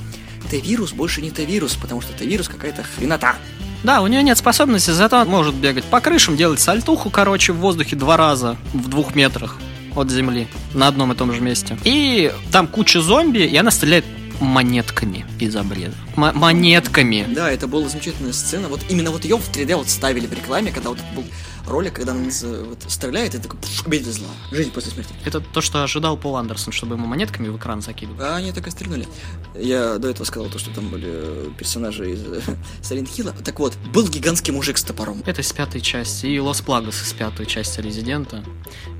Т-вирус 0.45 0.93
больше 0.93 1.21
не 1.21 1.31
Т-вирус, 1.31 1.75
потому 1.75 2.01
что 2.01 2.13
Т-вирус 2.13 2.47
какая-то 2.47 2.83
хренота. 2.83 3.35
Да, 3.83 4.01
у 4.01 4.07
нее 4.07 4.23
нет 4.23 4.37
способности, 4.37 4.91
зато 4.91 5.19
он 5.21 5.27
может 5.27 5.53
бегать 5.53 5.83
по 5.85 5.99
крышам, 6.01 6.37
делать 6.37 6.59
сальтуху, 6.59 7.09
короче, 7.09 7.53
в 7.53 7.57
воздухе 7.57 7.95
два 7.95 8.17
раза 8.17 8.57
в 8.73 8.87
двух 8.87 9.13
метрах 9.13 9.57
от 9.95 10.09
земли 10.09 10.47
на 10.73 10.87
одном 10.87 11.11
и 11.13 11.15
том 11.15 11.31
же 11.33 11.41
месте. 11.41 11.77
И 11.83 12.31
там 12.51 12.67
куча 12.67 13.01
зомби, 13.01 13.39
и 13.39 13.55
она 13.55 13.71
стреляет 13.71 14.05
монетками 14.41 15.25
из 15.39 15.55
обреза. 15.55 15.95
М- 16.17 16.37
монетками. 16.37 17.25
Да, 17.29 17.49
это 17.49 17.67
была 17.67 17.87
замечательная 17.87 18.33
сцена. 18.33 18.67
Вот 18.67 18.81
именно 18.89 19.11
вот 19.11 19.23
ее 19.23 19.37
в 19.37 19.49
3D 19.49 19.75
вот 19.75 19.89
ставили 19.89 20.27
в 20.27 20.33
рекламе, 20.33 20.71
когда 20.71 20.89
вот 20.89 20.99
был 21.15 21.23
ролик, 21.67 21.93
когда 21.93 22.13
он 22.13 22.29
вот, 22.29 22.79
стреляет, 22.87 23.35
и 23.35 23.39
такой 23.39 23.59
пфф, 23.59 23.87
обитель 23.87 24.11
зла. 24.11 24.27
Жизнь 24.51 24.71
после 24.71 24.91
смерти. 24.91 25.13
Это 25.25 25.39
то, 25.39 25.61
что 25.61 25.83
ожидал 25.83 26.17
Пол 26.17 26.37
Андерсон, 26.37 26.73
чтобы 26.73 26.95
ему 26.95 27.07
монетками 27.07 27.47
в 27.47 27.57
экран 27.57 27.81
закидывали. 27.81 28.21
А 28.21 28.35
они 28.35 28.51
так 28.51 28.67
и 28.67 28.71
стрельнули. 28.71 29.07
Я 29.55 29.97
до 29.97 30.09
этого 30.09 30.25
сказал 30.25 30.49
то, 30.49 30.59
что 30.59 30.73
там 30.73 30.89
были 30.89 31.49
персонажи 31.57 32.11
из 32.11 32.21
Silent 32.81 33.09
Hill. 33.15 33.43
Так 33.43 33.59
вот, 33.59 33.75
был 33.93 34.07
гигантский 34.07 34.53
мужик 34.53 34.77
с 34.77 34.83
топором. 34.83 35.21
Это 35.25 35.41
из 35.41 35.51
пятой 35.51 35.81
части, 35.81 36.27
и 36.27 36.39
Лос 36.39 36.61
Плагос 36.61 37.01
из 37.01 37.13
пятой 37.13 37.45
части 37.45 37.79
Резидента, 37.79 38.43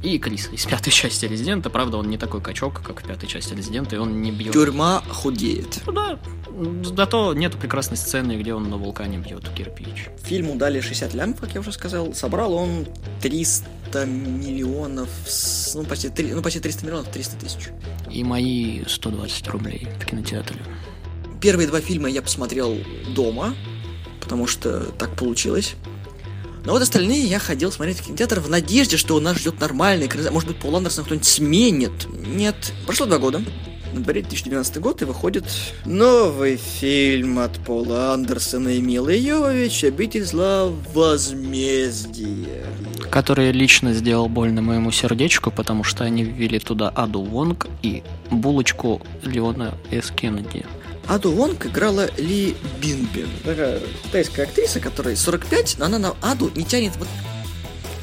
и 0.04 0.18
Крис 0.18 0.50
из 0.52 0.66
пятой 0.66 0.92
части 0.92 1.26
Резидента. 1.26 1.70
Правда, 1.70 1.98
он 1.98 2.10
не 2.10 2.18
такой 2.18 2.42
качок, 2.42 2.82
как 2.82 3.04
в 3.04 3.08
пятой 3.08 3.28
части 3.28 3.54
Резидента, 3.54 3.96
и 3.96 4.00
он 4.00 4.22
не 4.22 4.32
бьет. 4.32 4.54
Тюрьма 4.54 5.04
худеет. 5.10 5.82
Ну 5.86 5.92
да, 5.92 6.20
зато 6.84 7.34
нету 7.34 7.58
прекрасной 7.58 7.98
сцены, 7.98 8.38
где 8.38 8.54
он 8.54 8.70
на 8.70 8.78
вулкане 8.78 9.18
бьет 9.18 9.48
кирпич. 9.50 10.10
Фильму 10.24 10.56
дали 10.56 10.80
60 10.80 11.14
лямов, 11.14 11.40
как 11.40 11.54
я 11.54 11.60
уже 11.60 11.72
сказал. 11.72 12.14
Собрал 12.14 12.54
он 12.56 12.88
300 13.22 14.06
миллионов, 14.06 15.10
ну 15.76 15.84
почти, 15.84 16.10
три- 16.10 16.34
ну, 16.34 16.42
почти 16.42 16.60
300 16.60 16.86
миллионов, 16.86 17.10
300 17.10 17.36
тысяч. 17.38 17.70
И 18.12 18.24
мои 18.24 18.84
120 18.88 19.48
рублей 19.50 19.88
в 20.00 20.06
кинотеатре. 20.06 20.60
Первые 21.42 21.68
два 21.68 21.80
фильма 21.82 22.10
я 22.10 22.22
посмотрел 22.22 22.78
дома, 23.10 23.56
потому 24.22 24.48
что 24.48 24.82
так 24.98 25.16
получилось. 25.16 25.76
Но 26.66 26.72
вот 26.72 26.82
остальные 26.82 27.26
я 27.26 27.38
ходил 27.38 27.72
смотреть 27.72 28.00
в 28.00 28.06
кинотеатр 28.06 28.40
в 28.40 28.50
надежде, 28.50 28.98
что 28.98 29.20
нас 29.20 29.38
ждет 29.38 29.60
нормальный 29.60 30.08
экранизация. 30.08 30.34
Может 30.34 30.50
быть, 30.50 30.58
Пол 30.60 30.76
Андерсон 30.76 31.06
кто-нибудь 31.06 31.28
сменит. 31.28 32.08
Нет. 32.26 32.56
Прошло 32.88 33.06
два 33.06 33.20
года. 33.20 33.44
На 33.96 34.02
дворе 34.02 34.24
2012 34.24 34.80
год, 34.80 35.02
и 35.02 35.06
выходит 35.06 35.46
новый 35.86 36.58
фильм 36.58 37.40
от 37.40 37.54
Пола 37.60 38.12
Андерсона 38.14 38.68
и 38.68 38.82
Милы 38.82 39.16
Йович 39.16 39.86
«Обитель 39.86 40.26
зла. 40.26 40.70
Возмездие». 40.94 42.66
Который 43.10 43.54
лично 43.54 43.94
сделал 43.94 44.28
больно 44.28 44.62
моему 44.62 44.92
сердечку, 44.92 45.50
потому 45.50 45.86
что 45.86 46.04
они 46.04 46.26
ввели 46.26 46.60
туда 46.60 46.90
Аду 46.90 47.22
Вонг 47.22 47.68
и 47.84 48.04
булочку 48.32 49.02
Леона 49.24 49.78
С. 49.90 50.12
Кеннеди. 50.12 50.66
Аду 51.08 51.32
Вонг 51.32 51.66
играла 51.66 52.10
Ли 52.18 52.54
Бинбин. 52.82 53.30
Такая 53.46 53.80
китайская 54.04 54.44
актриса, 54.44 54.82
которой 54.82 55.16
45, 55.16 55.78
но 55.80 55.86
она 55.86 56.00
на 56.00 56.16
Аду 56.22 56.52
не 56.54 56.66
тянет 56.66 56.98
вот... 56.98 57.08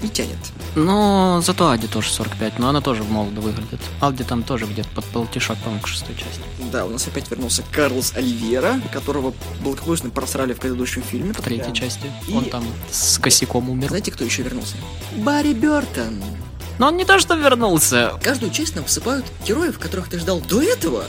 Не 0.02 0.08
тянет. 0.08 0.36
Но 0.74 1.40
зато 1.44 1.68
Ади 1.70 1.86
тоже 1.86 2.10
45, 2.10 2.58
но 2.58 2.68
она 2.68 2.80
тоже 2.80 3.04
молодо 3.04 3.40
выглядит. 3.40 3.80
Алди 4.00 4.24
там 4.24 4.42
тоже 4.42 4.66
где-то 4.66 4.88
под 4.90 5.04
полтишок, 5.06 5.56
по-моему, 5.58 5.82
к 5.82 5.86
шестой 5.86 6.14
части. 6.16 6.40
Да, 6.72 6.84
у 6.86 6.90
нас 6.90 7.06
опять 7.06 7.30
вернулся 7.30 7.62
Карлос 7.72 8.12
Оливера, 8.16 8.80
которого 8.92 9.32
благополучно 9.62 10.10
просрали 10.10 10.54
в 10.54 10.58
предыдущем 10.58 11.02
фильме. 11.02 11.32
В 11.32 11.40
третьей 11.40 11.72
части. 11.72 12.10
И- 12.26 12.34
Он 12.34 12.44
там 12.46 12.64
с 12.90 13.18
косяком 13.18 13.70
умер. 13.70 13.88
Знаете, 13.88 14.10
кто 14.10 14.24
еще 14.24 14.42
вернулся? 14.42 14.74
Барри 15.18 15.52
Бертон. 15.52 16.20
Но 16.78 16.88
он 16.88 16.96
не 16.96 17.04
то 17.04 17.18
что 17.20 17.34
вернулся. 17.34 18.12
Каждую 18.24 18.50
часть 18.50 18.74
нам 18.74 18.84
всыпают 18.86 19.24
героев, 19.46 19.78
которых 19.78 20.08
ты 20.08 20.18
ждал 20.18 20.40
до 20.40 20.60
этого. 20.62 21.04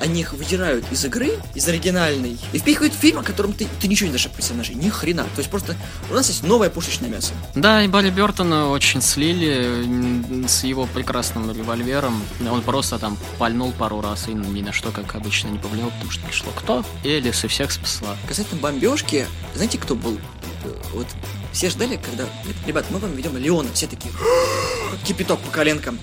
Они 0.00 0.20
их 0.20 0.32
выдирают 0.32 0.84
из 0.90 1.04
игры, 1.04 1.38
из 1.54 1.66
оригинальной, 1.68 2.36
и 2.52 2.58
впихивают 2.58 2.94
в 2.94 2.98
фильм, 2.98 3.18
о 3.18 3.22
котором 3.22 3.52
ты, 3.52 3.66
ты 3.80 3.88
ничего 3.88 4.06
не 4.06 4.12
знаешь 4.12 4.26
о 4.26 4.28
персонаже, 4.30 4.74
ни 4.74 4.88
хрена. 4.88 5.24
То 5.34 5.38
есть 5.38 5.50
просто 5.50 5.76
у 6.10 6.14
нас 6.14 6.28
есть 6.28 6.42
новое 6.42 6.70
пушечное 6.70 7.08
мясо. 7.08 7.32
Да, 7.54 7.82
и 7.82 7.88
Барри 7.88 8.10
Бертона 8.10 8.68
очень 8.68 9.00
слили 9.00 10.46
с 10.46 10.64
его 10.64 10.86
прекрасным 10.86 11.50
револьвером. 11.50 12.22
Он 12.48 12.62
просто 12.62 12.98
там 12.98 13.16
пальнул 13.38 13.72
пару 13.72 14.00
раз 14.00 14.28
и 14.28 14.32
ни 14.32 14.62
на 14.62 14.72
что, 14.72 14.90
как 14.90 15.14
обычно, 15.14 15.48
не 15.48 15.58
повлиял, 15.58 15.90
потому 15.90 16.10
что 16.10 16.26
пришло 16.26 16.52
кто? 16.54 16.84
Элис 17.04 17.44
и 17.44 17.48
всех 17.48 17.72
спасла. 17.72 18.16
Касательно 18.28 18.60
бомбежки, 18.60 19.26
знаете, 19.54 19.78
кто 19.78 19.94
был? 19.94 20.18
Вот 20.92 21.06
все 21.52 21.70
ждали, 21.70 21.96
когда... 21.96 22.24
Ребят, 22.66 22.86
мы 22.90 22.98
вам 22.98 23.12
ведем 23.12 23.36
Леона. 23.36 23.68
Все 23.74 23.86
такие... 23.86 24.12
Кипяток 25.04 25.38
по 25.40 25.50
коленкам. 25.50 25.98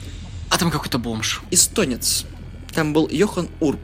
А 0.49 0.57
там 0.57 0.69
какой-то 0.69 0.97
бомж. 0.97 1.41
Эстонец. 1.49 2.25
Там 2.73 2.93
был 2.93 3.07
Йохан 3.09 3.49
Урб, 3.59 3.79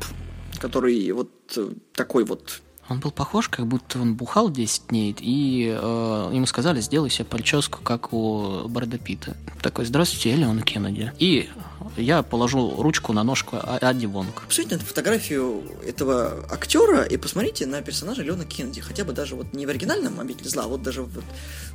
который 0.59 1.11
вот 1.11 1.31
э, 1.55 1.69
такой 1.93 2.23
вот... 2.23 2.61
Он 2.89 3.01
был 3.01 3.11
похож, 3.11 3.49
как 3.49 3.67
будто 3.67 3.99
он 3.99 4.15
бухал 4.15 4.49
10 4.49 4.87
дней, 4.87 5.15
и 5.19 5.77
э, 5.77 6.31
ему 6.33 6.45
сказали, 6.45 6.79
сделай 6.79 7.09
себе 7.09 7.25
прическу, 7.25 7.79
как 7.83 8.13
у 8.13 8.67
Брэда 8.69 8.97
Питта. 8.97 9.35
Такой, 9.61 9.85
здравствуйте, 9.85 10.29
я 10.29 10.37
Леон 10.37 10.61
Кеннеди. 10.61 11.11
И 11.19 11.49
я 11.95 12.21
положу 12.23 12.81
ручку 12.81 13.13
на 13.13 13.23
ножку 13.23 13.57
А- 13.61 13.77
Адди 13.81 14.05
Вонг. 14.05 14.43
Посмотрите 14.47 14.77
на 14.77 14.81
фотографию 14.85 15.63
этого 15.85 16.45
актера 16.49 17.03
и 17.03 17.17
посмотрите 17.17 17.65
на 17.65 17.81
персонажа 17.81 18.21
Леона 18.23 18.45
Кеннеди. 18.45 18.81
Хотя 18.81 19.03
бы 19.03 19.13
даже 19.13 19.35
вот 19.35 19.53
не 19.53 19.65
в 19.65 19.69
оригинальном 19.69 20.19
«Обитель 20.19 20.47
зла», 20.49 20.63
а 20.63 20.67
вот 20.67 20.81
даже 20.81 21.03
вот 21.03 21.23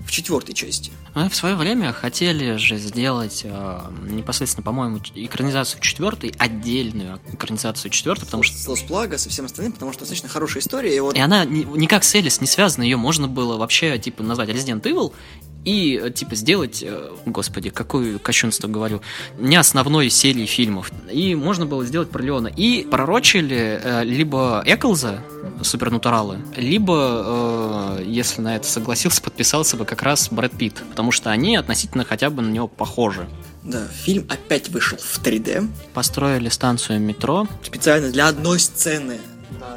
в 0.00 0.10
четвертой 0.10 0.54
части. 0.54 0.92
Мы 1.14 1.28
в 1.28 1.34
свое 1.36 1.54
время 1.56 1.92
хотели 1.92 2.56
же 2.56 2.76
сделать 2.78 3.42
э, 3.44 3.80
непосредственно, 4.08 4.64
по-моему, 4.64 5.00
экранизацию 5.14 5.80
четвертой, 5.80 6.34
отдельную 6.38 7.20
экранизацию 7.32 7.90
четвертой, 7.90 8.26
потому 8.26 8.42
что 8.42 8.56
С 8.58 8.66
Лос 8.68 8.80
Плагос 8.82 9.26
и 9.26 9.28
всем 9.28 9.44
остальным, 9.46 9.72
потому 9.72 9.92
что 9.92 10.00
достаточно 10.00 10.28
хорошая 10.28 10.62
история. 10.62 10.96
И 10.96 11.00
вот 11.00 11.16
и 11.16 11.20
она 11.20 11.44
ни- 11.44 11.64
никак 11.78 12.04
с 12.04 12.14
Элис 12.14 12.40
не 12.40 12.46
связана, 12.46 12.82
ее 12.82 12.96
можно 12.96 13.28
было 13.28 13.56
вообще 13.56 13.98
типа 13.98 14.22
назвать 14.22 14.48
Resident 14.48 14.82
Evil 14.82 15.12
и, 15.64 16.00
э, 16.02 16.10
типа, 16.10 16.34
сделать, 16.34 16.82
э, 16.82 17.10
господи, 17.26 17.70
какое 17.70 18.18
кощунство 18.18 18.68
говорю, 18.68 19.00
не 19.38 19.56
основной 19.56 20.10
серии 20.10 20.46
фильмов. 20.46 20.90
И 21.10 21.34
можно 21.34 21.66
было 21.66 21.84
сделать 21.84 22.10
про 22.10 22.22
Леона. 22.22 22.48
И 22.48 22.84
пророчили 22.84 23.80
э, 23.82 24.04
либо 24.04 24.62
Эклза, 24.66 25.22
супернатуралы, 25.62 26.38
либо, 26.56 27.98
э, 27.98 28.04
если 28.06 28.40
на 28.40 28.56
это 28.56 28.66
согласился, 28.66 29.22
подписался 29.22 29.76
бы 29.76 29.84
как 29.84 30.02
раз 30.02 30.28
Брэд 30.30 30.52
Питт, 30.52 30.82
потому 30.90 31.12
что 31.12 31.30
они 31.30 31.56
относительно 31.56 32.04
хотя 32.04 32.30
бы 32.30 32.42
на 32.42 32.50
него 32.50 32.68
похожи. 32.68 33.28
Да, 33.62 33.86
фильм 33.86 34.26
опять 34.28 34.68
вышел 34.70 34.98
в 34.98 35.20
3D. 35.22 35.68
Построили 35.94 36.48
станцию 36.48 37.00
метро. 37.00 37.46
Специально 37.62 38.10
для 38.10 38.26
одной 38.28 38.58
сцены 38.58 39.18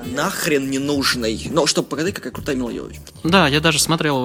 нахрен 0.05 0.69
не 0.69 0.79
нужной. 0.79 1.47
Но 1.49 1.65
чтобы 1.65 1.87
показать, 1.87 2.13
какая 2.13 2.31
крутая 2.31 2.55
Мила 2.55 2.69
Йовович. 2.69 2.97
Да, 3.23 3.47
я 3.47 3.59
даже 3.59 3.79
смотрел 3.79 4.17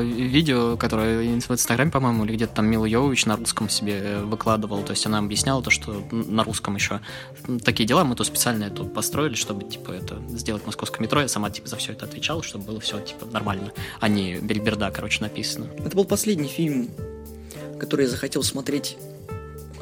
э, 0.00 0.04
видео, 0.04 0.76
которое 0.76 1.18
в 1.40 1.50
Инстаграме, 1.50 1.90
по-моему, 1.90 2.24
или 2.24 2.34
где-то 2.34 2.56
там 2.56 2.66
Мила 2.66 2.84
Йовович 2.84 3.26
на 3.26 3.36
русском 3.36 3.68
себе 3.68 4.00
э, 4.02 4.24
выкладывал. 4.24 4.82
То 4.82 4.92
есть 4.92 5.04
она 5.06 5.18
объясняла 5.18 5.62
то, 5.62 5.70
что 5.70 6.02
на 6.10 6.44
русском 6.44 6.74
еще 6.76 7.00
такие 7.64 7.86
дела 7.86 8.04
мы 8.04 8.14
то 8.14 8.24
специально 8.24 8.64
это 8.64 8.84
построили, 8.84 9.34
чтобы 9.34 9.64
типа 9.64 9.92
это 9.92 10.20
сделать 10.30 10.64
московское 10.66 11.00
метро. 11.00 11.20
Я 11.20 11.28
сама 11.28 11.50
типа 11.50 11.68
за 11.68 11.76
все 11.76 11.92
это 11.92 12.06
отвечала, 12.06 12.42
чтобы 12.42 12.64
было 12.64 12.80
все 12.80 13.00
типа 13.00 13.26
нормально, 13.26 13.72
а 14.00 14.08
не 14.08 14.36
бельберда, 14.36 14.90
короче, 14.90 15.20
написано. 15.20 15.66
Это 15.78 15.96
был 15.96 16.04
последний 16.04 16.48
фильм, 16.48 16.90
который 17.78 18.02
я 18.02 18.10
захотел 18.10 18.42
смотреть 18.42 18.96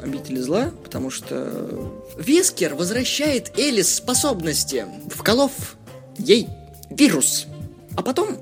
обители 0.01 0.39
зла, 0.39 0.71
потому 0.83 1.09
что 1.09 1.91
Вискер 2.17 2.75
возвращает 2.75 3.57
Элис 3.57 3.95
способности, 3.95 4.85
вколов 5.09 5.75
ей 6.17 6.47
вирус, 6.89 7.45
а 7.95 8.01
потом 8.01 8.37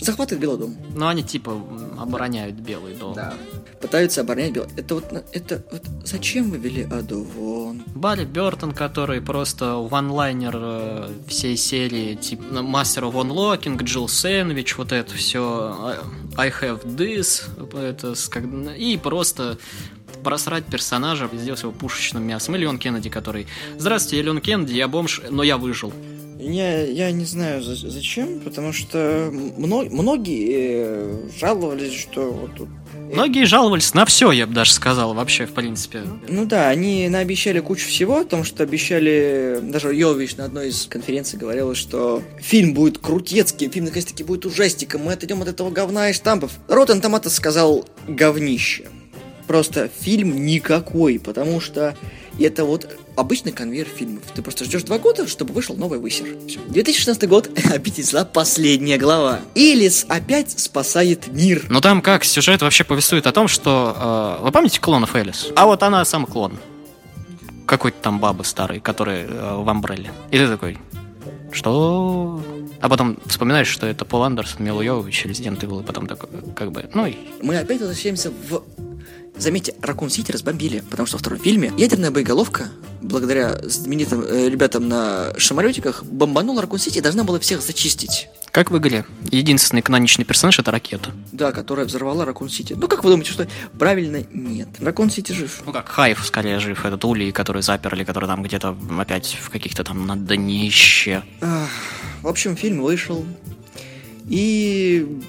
захватывает 0.00 0.42
Белый 0.42 0.58
дом. 0.58 0.76
Ну, 0.94 1.06
они 1.06 1.22
типа 1.22 1.62
обороняют 1.98 2.56
Белый 2.56 2.94
дом. 2.94 3.14
Да. 3.14 3.34
Пытаются 3.80 4.22
оборонять 4.22 4.52
Белый. 4.52 4.70
Это 4.76 4.94
вот, 4.94 5.04
это 5.32 5.62
вот 5.70 5.82
зачем 6.04 6.50
вы 6.50 6.58
вели 6.58 6.84
Аду 6.84 7.22
вон? 7.22 7.82
Барри 7.94 8.24
Бертон, 8.24 8.72
который 8.72 9.20
просто 9.20 9.74
ванлайнер 9.74 10.54
э, 10.56 11.08
всей 11.28 11.56
серии, 11.56 12.14
типа 12.14 12.62
Мастер 12.62 13.04
of 13.04 13.14
Unlocking, 13.14 13.82
Джилл 13.82 14.08
Сэндвич, 14.08 14.76
вот 14.76 14.92
это 14.92 15.14
все, 15.14 15.96
I 16.36 16.50
have 16.50 16.84
this, 16.84 17.42
это, 17.78 18.14
и 18.74 18.96
просто 18.96 19.58
просрать 20.24 20.64
персонажа, 20.64 21.30
сделать 21.32 21.62
его 21.62 21.72
пушечным 21.72 22.26
мясом. 22.26 22.56
Или 22.56 22.62
Леон 22.62 22.78
Кеннеди, 22.78 23.10
который 23.10 23.46
«Здравствуйте, 23.78 24.16
я 24.16 24.22
Леон 24.24 24.40
Кеннеди, 24.40 24.72
я 24.72 24.88
бомж, 24.88 25.22
но 25.30 25.42
я 25.42 25.56
выжил». 25.56 25.92
Я, 26.38 26.82
я 26.82 27.10
не 27.10 27.24
знаю 27.24 27.62
зачем, 27.62 28.40
потому 28.40 28.72
что 28.72 29.30
мно, 29.32 29.82
многие 29.90 30.48
э, 30.50 31.28
жаловались, 31.38 31.94
что 31.94 32.32
вот 32.32 32.54
тут 32.56 32.68
Многие 33.12 33.44
жаловались 33.44 33.94
на 33.94 34.04
все, 34.06 34.32
я 34.32 34.46
бы 34.46 34.54
даже 34.54 34.72
сказал, 34.72 35.14
вообще, 35.14 35.46
в 35.46 35.52
принципе. 35.52 36.02
Ну 36.28 36.46
да, 36.46 36.68
они 36.68 37.08
наобещали 37.08 37.60
кучу 37.60 37.88
всего, 37.88 38.24
потому 38.24 38.44
что 38.44 38.62
обещали, 38.62 39.60
даже 39.62 39.94
Йович 39.94 40.36
на 40.36 40.46
одной 40.46 40.68
из 40.68 40.86
конференций 40.86 41.38
говорил, 41.38 41.74
что 41.74 42.22
фильм 42.40 42.74
будет 42.74 42.98
крутецкий, 42.98 43.68
фильм 43.68 43.86
наконец-таки 43.86 44.24
будет 44.24 44.46
ужастиком, 44.46 45.02
мы 45.02 45.12
отойдем 45.12 45.42
от 45.42 45.48
этого 45.48 45.70
говна 45.70 46.10
и 46.10 46.12
штампов. 46.12 46.52
Ротен 46.68 47.00
Томатос 47.00 47.34
сказал 47.34 47.84
говнище 48.08 48.88
просто 49.46 49.88
фильм 49.88 50.44
никакой, 50.44 51.18
потому 51.18 51.60
что 51.60 51.96
это 52.38 52.64
вот 52.64 52.88
обычный 53.16 53.52
конвейер 53.52 53.86
фильмов. 53.86 54.24
Ты 54.34 54.42
просто 54.42 54.64
ждешь 54.64 54.82
два 54.82 54.98
года, 54.98 55.26
чтобы 55.28 55.54
вышел 55.54 55.76
новый 55.76 55.98
высер. 55.98 56.26
Все. 56.48 56.58
2016 56.68 57.28
год, 57.28 57.50
«Обитель 57.72 58.04
зла», 58.04 58.24
последняя 58.24 58.98
глава. 58.98 59.40
Элис 59.54 60.06
опять 60.08 60.58
спасает 60.58 61.28
мир. 61.28 61.64
Ну 61.68 61.80
там 61.80 62.02
как, 62.02 62.24
сюжет 62.24 62.62
вообще 62.62 62.84
повествует 62.84 63.26
о 63.26 63.32
том, 63.32 63.48
что... 63.48 64.38
Э, 64.40 64.44
вы 64.44 64.52
помните 64.52 64.80
клонов 64.80 65.14
Элис? 65.14 65.48
А 65.56 65.66
вот 65.66 65.82
она 65.82 66.04
сам 66.04 66.26
клон. 66.26 66.58
Какой-то 67.66 67.96
там 68.02 68.20
бабы 68.20 68.44
старый, 68.44 68.80
который 68.80 69.22
э, 69.22 69.56
в 69.56 69.68
Амбрелле. 69.68 70.10
И 70.30 70.38
ты 70.38 70.48
такой, 70.48 70.78
что... 71.52 72.42
А 72.80 72.88
потом 72.88 73.16
вспоминаешь, 73.26 73.68
что 73.68 73.86
это 73.86 74.04
Пол 74.04 74.24
Андерсон, 74.24 74.64
Мила 74.64 74.82
Йовович, 74.82 75.24
Резидент 75.24 75.62
Evil, 75.62 75.82
и 75.82 75.86
потом 75.86 76.06
такой, 76.06 76.28
как 76.54 76.70
бы, 76.70 76.90
ну 76.92 77.06
и... 77.06 77.14
Мы 77.40 77.56
опять 77.56 77.80
возвращаемся 77.80 78.30
в 78.30 78.62
Заметьте, 79.36 79.74
Ракун 79.82 80.10
Сити 80.10 80.30
разбомбили, 80.30 80.80
потому 80.90 81.06
что 81.06 81.16
во 81.16 81.20
втором 81.20 81.40
фильме 81.40 81.72
ядерная 81.76 82.12
боеголовка, 82.12 82.68
благодаря 83.02 83.58
знаменитым 83.64 84.22
э, 84.22 84.48
ребятам 84.48 84.88
на 84.88 85.32
самолетиках, 85.38 86.04
бомбанула 86.04 86.62
Ракун 86.62 86.78
Сити 86.78 86.98
и 86.98 87.00
должна 87.00 87.24
была 87.24 87.40
всех 87.40 87.60
зачистить. 87.60 88.28
Как 88.52 88.70
в 88.70 88.78
игре. 88.78 89.04
Единственный 89.32 89.82
каноничный 89.82 90.24
персонаж 90.24 90.60
это 90.60 90.70
ракета. 90.70 91.10
Да, 91.32 91.50
которая 91.50 91.86
взорвала 91.86 92.24
Ракун 92.24 92.48
Сити. 92.48 92.74
Ну 92.74 92.86
как 92.86 93.02
вы 93.02 93.10
думаете, 93.10 93.32
что 93.32 93.48
правильно? 93.76 94.24
Нет. 94.32 94.68
Ракун 94.78 95.10
Сити 95.10 95.32
жив. 95.32 95.62
Ну 95.66 95.72
как, 95.72 95.88
Хайф 95.88 96.24
скорее 96.24 96.60
жив. 96.60 96.84
Этот 96.84 97.04
Ули, 97.04 97.32
который 97.32 97.62
заперли, 97.62 98.04
который 98.04 98.26
там 98.26 98.44
где-то 98.44 98.76
опять 98.96 99.36
в 99.42 99.50
каких-то 99.50 99.82
там 99.82 100.06
на 100.06 100.14
днище. 100.16 101.24
В 102.22 102.28
общем, 102.28 102.56
фильм 102.56 102.82
вышел. 102.82 103.24
И 104.28 105.20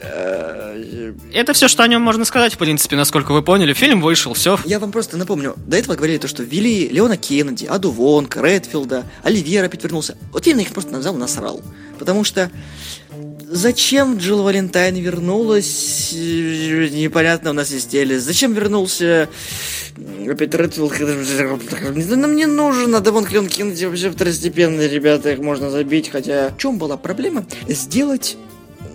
это 0.00 1.52
все, 1.52 1.68
что 1.68 1.82
о 1.82 1.88
нем 1.88 2.02
можно 2.02 2.24
сказать, 2.24 2.54
в 2.54 2.58
принципе, 2.58 2.96
насколько 2.96 3.32
вы 3.32 3.42
поняли. 3.42 3.72
Фильм 3.72 4.00
вышел, 4.00 4.34
все. 4.34 4.58
Я 4.64 4.78
вам 4.78 4.92
просто 4.92 5.16
напомню, 5.16 5.56
до 5.66 5.76
этого 5.76 5.94
говорили 5.96 6.18
то, 6.18 6.28
что 6.28 6.42
ввели 6.42 6.88
Леона 6.88 7.16
Кеннеди, 7.16 7.66
Аду 7.66 7.90
Вонка, 7.90 8.40
Редфилда, 8.40 9.04
Оливьера 9.22 9.66
опять 9.66 9.82
вернулся. 9.82 10.16
Вот 10.32 10.44
фильм 10.44 10.58
на 10.58 10.62
их 10.62 10.72
просто 10.72 10.98
взял 10.98 11.14
насрал. 11.14 11.62
Потому 11.98 12.22
что 12.22 12.50
зачем 13.48 14.18
Джилл 14.18 14.42
Валентайн 14.42 14.94
вернулась, 14.96 16.12
непонятно, 16.12 17.50
у 17.50 17.54
нас 17.54 17.70
есть 17.70 17.94
Элис. 17.94 18.22
Зачем 18.22 18.52
вернулся 18.54 19.28
опять 20.28 20.54
Редфилд? 20.54 20.92
Нам 22.16 22.36
не 22.36 22.46
нужен, 22.46 22.94
а 22.94 23.00
Девон 23.00 23.24
Клен 23.24 23.48
Кеннеди 23.48 23.86
вообще 23.86 24.10
второстепенные 24.10 24.88
ребята, 24.88 25.32
их 25.32 25.40
можно 25.40 25.70
забить. 25.70 26.10
Хотя 26.10 26.50
в 26.50 26.58
чем 26.58 26.78
была 26.78 26.96
проблема? 26.96 27.44
Сделать 27.66 28.36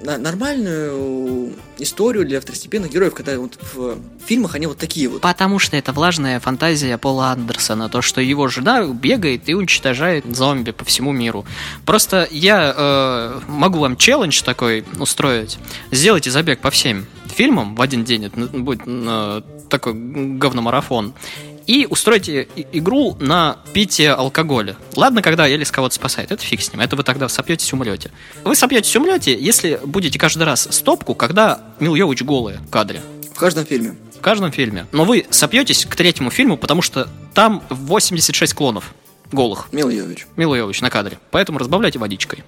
нормальную 0.03 1.53
историю 1.77 2.25
для 2.25 2.39
второстепенных 2.39 2.91
героев, 2.91 3.13
когда 3.13 3.37
вот 3.37 3.57
в 3.73 3.97
фильмах 4.25 4.55
они 4.55 4.67
вот 4.67 4.77
такие 4.77 5.07
вот. 5.07 5.21
Потому 5.21 5.59
что 5.59 5.77
это 5.77 5.91
влажная 5.91 6.39
фантазия 6.39 6.97
Пола 6.97 7.31
Андерсона, 7.31 7.89
то, 7.89 8.01
что 8.01 8.21
его 8.21 8.47
жена 8.47 8.85
бегает 8.85 9.49
и 9.49 9.53
уничтожает 9.53 10.25
зомби 10.35 10.71
по 10.71 10.85
всему 10.85 11.11
миру. 11.11 11.45
Просто 11.85 12.27
я 12.31 12.73
э, 12.75 13.39
могу 13.47 13.79
вам 13.79 13.97
челлендж 13.97 14.41
такой 14.43 14.85
устроить. 14.99 15.57
Сделайте 15.91 16.31
забег 16.31 16.59
по 16.59 16.69
всем 16.69 17.05
фильмам 17.33 17.75
в 17.75 17.81
один 17.81 18.03
день, 18.03 18.25
это 18.25 18.39
будет 18.39 18.81
э, 18.85 19.41
такой 19.69 19.93
говномарафон 19.93 21.13
и 21.67 21.87
устроите 21.89 22.47
игру 22.71 23.15
на 23.19 23.57
пите 23.73 24.11
алкоголя. 24.11 24.75
Ладно, 24.95 25.21
когда 25.21 25.47
Элис 25.47 25.71
кого-то 25.71 25.95
спасает, 25.95 26.31
это 26.31 26.43
фиг 26.43 26.61
с 26.61 26.71
ним, 26.71 26.81
это 26.81 26.95
вы 26.95 27.03
тогда 27.03 27.29
сопьетесь, 27.29 27.71
умрете. 27.73 28.11
Вы 28.43 28.55
сопьетесь, 28.55 28.95
умрете, 28.95 29.37
если 29.39 29.79
будете 29.83 30.19
каждый 30.19 30.43
раз 30.43 30.67
стопку, 30.71 31.15
когда 31.15 31.61
Мил 31.79 31.95
Йович 31.95 32.23
голая 32.23 32.57
в 32.59 32.69
кадре. 32.69 33.01
В 33.33 33.39
каждом 33.39 33.65
фильме. 33.65 33.95
В 34.15 34.21
каждом 34.21 34.51
фильме. 34.51 34.85
Но 34.91 35.05
вы 35.05 35.25
сопьетесь 35.29 35.85
к 35.85 35.95
третьему 35.95 36.29
фильму, 36.29 36.57
потому 36.57 36.81
что 36.81 37.09
там 37.33 37.63
86 37.69 38.53
клонов 38.53 38.93
голых. 39.31 39.67
Мил 39.71 39.89
Йович. 39.89 40.27
Мил 40.35 40.53
Йович 40.53 40.81
на 40.81 40.89
кадре. 40.89 41.19
Поэтому 41.31 41.59
разбавляйте 41.59 41.99
водичкой. 41.99 42.43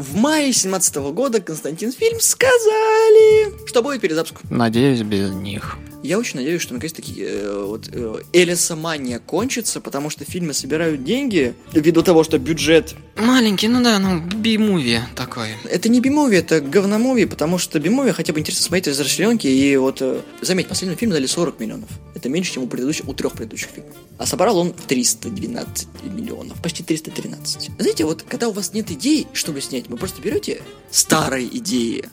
В 0.00 0.16
мае 0.16 0.50
17 0.50 0.96
года 1.12 1.42
Константин 1.42 1.92
фильм 1.92 2.20
сказали, 2.20 3.66
что 3.66 3.82
будет 3.82 4.00
перезапуск. 4.00 4.36
Надеюсь, 4.48 5.02
без 5.02 5.30
них. 5.30 5.76
Я 6.02 6.18
очень 6.18 6.38
надеюсь, 6.38 6.62
что 6.62 6.72
наконец-таки 6.72 7.14
э, 7.18 7.64
вот 7.66 7.90
э, 7.92 8.22
Элиса 8.32 8.76
Мания 8.76 9.18
кончится, 9.18 9.82
потому 9.82 10.08
что 10.08 10.24
фильмы 10.24 10.54
собирают 10.54 11.04
деньги 11.04 11.54
ввиду 11.74 12.02
того, 12.02 12.24
что 12.24 12.38
бюджет... 12.38 12.94
Маленький, 13.16 13.68
ну 13.68 13.82
да, 13.82 13.98
ну 13.98 14.20
би-муви 14.22 15.00
такой. 15.14 15.48
Это 15.64 15.90
не 15.90 16.00
би-муви, 16.00 16.38
это 16.38 16.62
говномуви, 16.62 17.26
потому 17.26 17.58
что 17.58 17.78
би-муви 17.78 18.12
хотя 18.12 18.32
бы 18.32 18.40
интересно 18.40 18.64
смотреть 18.64 18.88
из 18.88 18.98
расчленки, 18.98 19.46
и 19.46 19.76
вот, 19.76 20.00
э, 20.00 20.22
заметь, 20.40 20.68
последний 20.68 20.96
фильм 20.96 21.12
дали 21.12 21.26
40 21.26 21.60
миллионов. 21.60 21.90
Это 22.20 22.28
меньше, 22.28 22.52
чем 22.52 22.64
у 22.64 22.66
предыдущих, 22.66 23.08
у 23.08 23.14
трех 23.14 23.32
предыдущих 23.32 23.70
фильмов. 23.70 23.94
А 24.18 24.26
собрал 24.26 24.58
он 24.58 24.74
312 24.74 25.88
миллионов, 26.04 26.60
почти 26.60 26.82
313. 26.82 27.70
Знаете, 27.78 28.04
вот 28.04 28.24
когда 28.28 28.48
у 28.48 28.52
вас 28.52 28.74
нет 28.74 28.90
идей, 28.90 29.26
чтобы 29.32 29.62
снять, 29.62 29.88
вы 29.88 29.96
просто 29.96 30.20
берете 30.20 30.60
старые 30.90 31.48
идеи, 31.56 32.04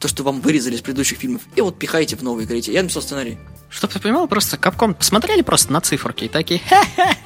то, 0.00 0.06
что 0.06 0.22
вам 0.22 0.42
вырезали 0.42 0.74
из 0.74 0.82
предыдущих 0.82 1.16
фильмов, 1.16 1.40
и 1.56 1.62
вот 1.62 1.78
пихаете 1.78 2.14
в 2.14 2.22
новые, 2.22 2.44
говорите, 2.44 2.74
я 2.74 2.82
написал 2.82 3.00
сценарий. 3.00 3.38
Чтоб 3.70 3.90
ты 3.90 3.98
понимал, 4.00 4.28
просто 4.28 4.58
Капком 4.58 4.92
посмотрели 4.92 5.40
просто 5.40 5.72
на 5.72 5.80
циферки 5.80 6.24
и 6.24 6.28
такие, 6.28 6.60
ха-ха, 6.68 7.16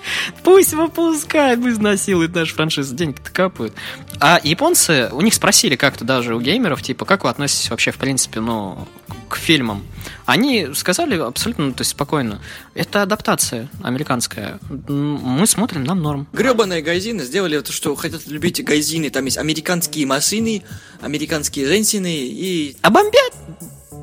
пусть 0.44 0.74
выпускают, 0.74 1.60
пусть 1.60 1.80
насилуют 1.80 2.36
нашу 2.36 2.54
франшизу, 2.54 2.94
деньги-то 2.94 3.32
капают. 3.32 3.74
А 4.20 4.40
японцы, 4.44 5.08
у 5.10 5.22
них 5.22 5.34
спросили 5.34 5.74
как-то 5.74 6.04
даже 6.04 6.36
у 6.36 6.40
геймеров, 6.40 6.82
типа, 6.82 7.04
как 7.04 7.24
вы 7.24 7.30
относитесь 7.30 7.68
вообще, 7.68 7.90
в 7.90 7.96
принципе, 7.96 8.38
ну, 8.38 8.86
к 9.28 9.36
фильмам? 9.36 9.84
Они 10.28 10.74
сказали 10.74 11.18
абсолютно, 11.18 11.68
ну, 11.68 11.72
то 11.72 11.80
есть 11.80 11.92
спокойно, 11.92 12.38
это 12.74 13.00
адаптация 13.00 13.70
американская. 13.82 14.60
Мы 14.68 15.46
смотрим, 15.46 15.84
нам 15.84 16.02
норм. 16.02 16.28
Гребаные 16.34 16.82
гайзины 16.82 17.24
сделали 17.24 17.58
то, 17.60 17.72
что 17.72 17.96
хотят 17.96 18.26
любить 18.26 18.62
гайзины. 18.62 19.08
Там 19.08 19.24
есть 19.24 19.38
американские 19.38 20.04
машины, 20.04 20.64
американские 21.00 21.66
женщины 21.66 22.14
и... 22.14 22.76
А 22.82 22.90
бомбят 22.90 23.32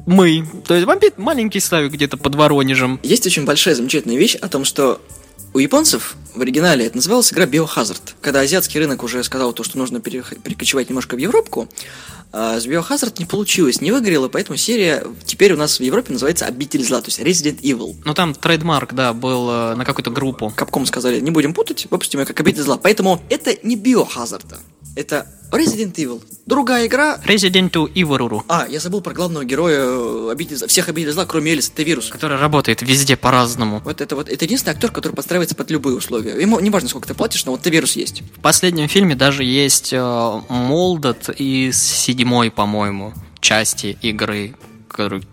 мы. 0.08 0.48
То 0.68 0.74
есть 0.74 0.88
бомбит 0.88 1.20
маленький 1.20 1.60
ставик 1.60 1.92
где-то 1.92 2.18
под 2.18 2.34
Воронежем. 2.34 3.00
Есть 3.04 3.28
очень 3.28 3.46
большая 3.46 3.76
замечательная 3.76 4.18
вещь 4.18 4.34
о 4.34 4.48
том, 4.48 4.66
что 4.66 5.00
у 5.56 5.60
японцев 5.60 6.18
в 6.36 6.42
оригинале 6.42 6.86
это 6.86 6.98
называлась 6.98 7.32
игра 7.32 7.46
Biohazard. 7.46 8.02
Когда 8.20 8.42
азиатский 8.42 8.78
рынок 8.78 9.04
уже 9.04 9.24
сказал 9.24 9.54
то, 9.54 9.64
что 9.64 9.78
нужно 9.78 10.02
перекочевать 10.02 10.90
немножко 10.90 11.16
в 11.16 11.18
Европу, 11.18 11.70
а 12.34 12.60
с 12.60 12.68
Biohazard 12.68 13.16
не 13.20 13.26
получилось, 13.26 13.80
не 13.80 13.94
выгорело, 13.94 14.28
поэтому 14.28 14.58
серия 14.58 15.06
теперь 15.24 15.54
у 15.54 15.58
нас 15.58 15.80
в 15.80 15.84
Европе 15.84 16.12
называется 16.12 16.46
Обитель 16.46 16.84
зла, 16.84 17.00
то 17.00 17.08
есть 17.08 17.22
Resident 17.22 17.62
Evil. 17.62 17.96
Ну 18.04 18.14
там 18.14 18.36
trademark, 18.36 18.94
да, 18.94 19.14
был 19.14 19.50
э, 19.50 19.76
на 19.76 19.86
какую-то 19.86 20.12
группу. 20.12 20.52
Capcom 20.54 20.86
сказали, 20.86 21.22
не 21.22 21.32
будем 21.32 21.54
путать, 21.54 21.88
выпустим 21.90 22.20
ее 22.20 22.26
как 22.26 22.38
Обитель 22.38 22.64
зла. 22.64 22.78
Поэтому 22.78 23.22
это 23.30 23.56
не 23.64 23.78
Biohazard, 23.78 24.58
это 24.96 25.28
Resident 25.52 25.94
Evil. 25.94 26.22
Другая 26.46 26.88
игра. 26.88 27.20
Resident 27.26 27.72
Evil. 27.72 28.44
А, 28.48 28.68
я 28.70 28.80
забыл 28.80 29.02
про 29.02 29.14
главного 29.14 29.46
героя 29.46 29.80
э, 29.80 30.30
обители 30.32 30.56
зла. 30.56 30.68
Всех 30.68 30.90
обителей 30.90 31.14
зла, 31.14 31.26
кроме 31.26 31.52
Элис, 31.52 31.70
это 31.70 31.84
вирус. 31.84 32.10
Который 32.10 32.38
работает 32.38 32.82
везде 32.82 33.16
по-разному. 33.16 33.82
Вот 33.84 34.02
это 34.02 34.16
вот, 34.16 34.30
это 34.30 34.46
единственный 34.46 34.74
актер, 34.74 34.92
который 34.92 35.14
подстраивается 35.14 35.56
под 35.56 35.72
любые 35.72 35.96
условия. 35.96 36.40
Ему 36.40 36.60
не 36.60 36.70
важно, 36.70 36.90
сколько 36.90 37.08
ты 37.08 37.14
платишь, 37.14 37.46
но 37.46 37.52
вот 37.52 37.62
ты 37.62 37.70
вирус 37.70 37.96
есть. 37.96 38.22
В 38.38 38.42
последнем 38.42 38.88
фильме 38.88 39.16
даже 39.16 39.44
есть 39.44 39.94
э, 39.94 40.42
Molded 40.50 41.30
из 41.30 41.82
седьмой, 41.82 42.52
по-моему, 42.52 43.14
части 43.40 43.98
игры, 44.02 44.56
который 44.90 45.24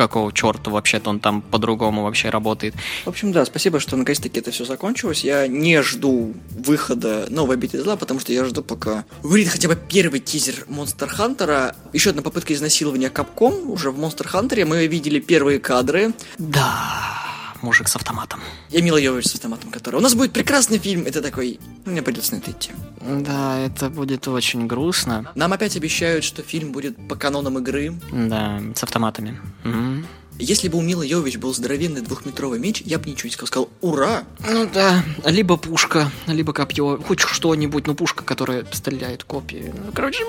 какого 0.00 0.32
черта 0.32 0.70
вообще-то 0.70 1.10
он 1.10 1.20
там 1.20 1.42
по-другому 1.42 2.04
вообще 2.04 2.30
работает. 2.30 2.74
В 3.04 3.08
общем, 3.08 3.32
да, 3.32 3.44
спасибо, 3.44 3.80
что 3.80 3.98
наконец-таки 3.98 4.40
это 4.40 4.50
все 4.50 4.64
закончилось. 4.64 5.22
Я 5.24 5.46
не 5.46 5.82
жду 5.82 6.32
выхода 6.52 7.26
новой 7.28 7.58
битвы 7.58 7.82
зла, 7.82 7.96
потому 7.96 8.18
что 8.18 8.32
я 8.32 8.46
жду, 8.46 8.62
пока 8.62 9.04
выйдет 9.22 9.52
хотя 9.52 9.68
бы 9.68 9.76
первый 9.76 10.20
тизер 10.20 10.64
Монстр 10.68 11.06
Хантера. 11.06 11.76
Еще 11.92 12.10
одна 12.10 12.22
попытка 12.22 12.54
изнасилования 12.54 13.10
Капком. 13.10 13.70
Уже 13.70 13.90
в 13.90 13.98
Монстр 13.98 14.26
Хантере 14.26 14.64
мы 14.64 14.86
видели 14.86 15.20
первые 15.20 15.58
кадры. 15.58 16.14
Да 16.38 17.20
мужик 17.62 17.88
с 17.88 17.96
автоматом. 17.96 18.40
Я 18.68 18.82
Мила 18.82 18.96
Йович 18.96 19.26
с 19.26 19.34
автоматом, 19.34 19.70
который... 19.70 19.96
У 19.96 20.00
нас 20.00 20.14
будет 20.14 20.32
прекрасный 20.32 20.78
фильм, 20.78 21.04
это 21.06 21.22
такой... 21.22 21.58
Ну, 21.84 21.92
мне 21.92 22.02
придется 22.02 22.34
на 22.34 22.38
это 22.38 22.50
идти. 22.50 22.70
Да, 23.00 23.58
это 23.58 23.90
будет 23.90 24.28
очень 24.28 24.66
грустно. 24.66 25.30
Нам 25.34 25.52
опять 25.52 25.76
обещают, 25.76 26.24
что 26.24 26.42
фильм 26.42 26.72
будет 26.72 26.96
по 27.08 27.16
канонам 27.16 27.58
игры. 27.58 27.94
Да, 28.12 28.60
с 28.74 28.82
автоматами. 28.82 29.40
Угу. 29.64 30.06
Если 30.40 30.68
бы 30.68 30.78
у 30.78 30.80
Мила 30.80 31.02
Йович 31.02 31.36
был 31.36 31.52
здоровенный 31.54 32.00
двухметровый 32.00 32.58
меч, 32.58 32.80
я 32.86 32.98
бы 32.98 33.10
ничего 33.10 33.26
не 33.26 33.32
сказал. 33.32 33.46
Сказал 33.46 33.68
«Ура!» 33.82 34.24
Ну 34.48 34.68
да, 34.72 35.02
либо 35.26 35.58
пушка, 35.58 36.10
либо 36.26 36.54
копье, 36.54 36.98
хоть 37.06 37.20
что-нибудь, 37.20 37.86
ну 37.86 37.94
пушка, 37.94 38.24
которая 38.24 38.64
стреляет 38.72 39.24
копии. 39.24 39.74
Ну, 39.74 39.92
короче, 39.92 40.24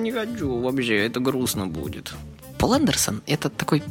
не 0.00 0.10
хочу 0.10 0.58
вообще, 0.60 0.96
это 1.04 1.20
грустно 1.20 1.66
будет. 1.66 2.14
Пол 2.58 2.72
Андерсон— 2.72 3.20
это 3.26 3.50
такой 3.50 3.82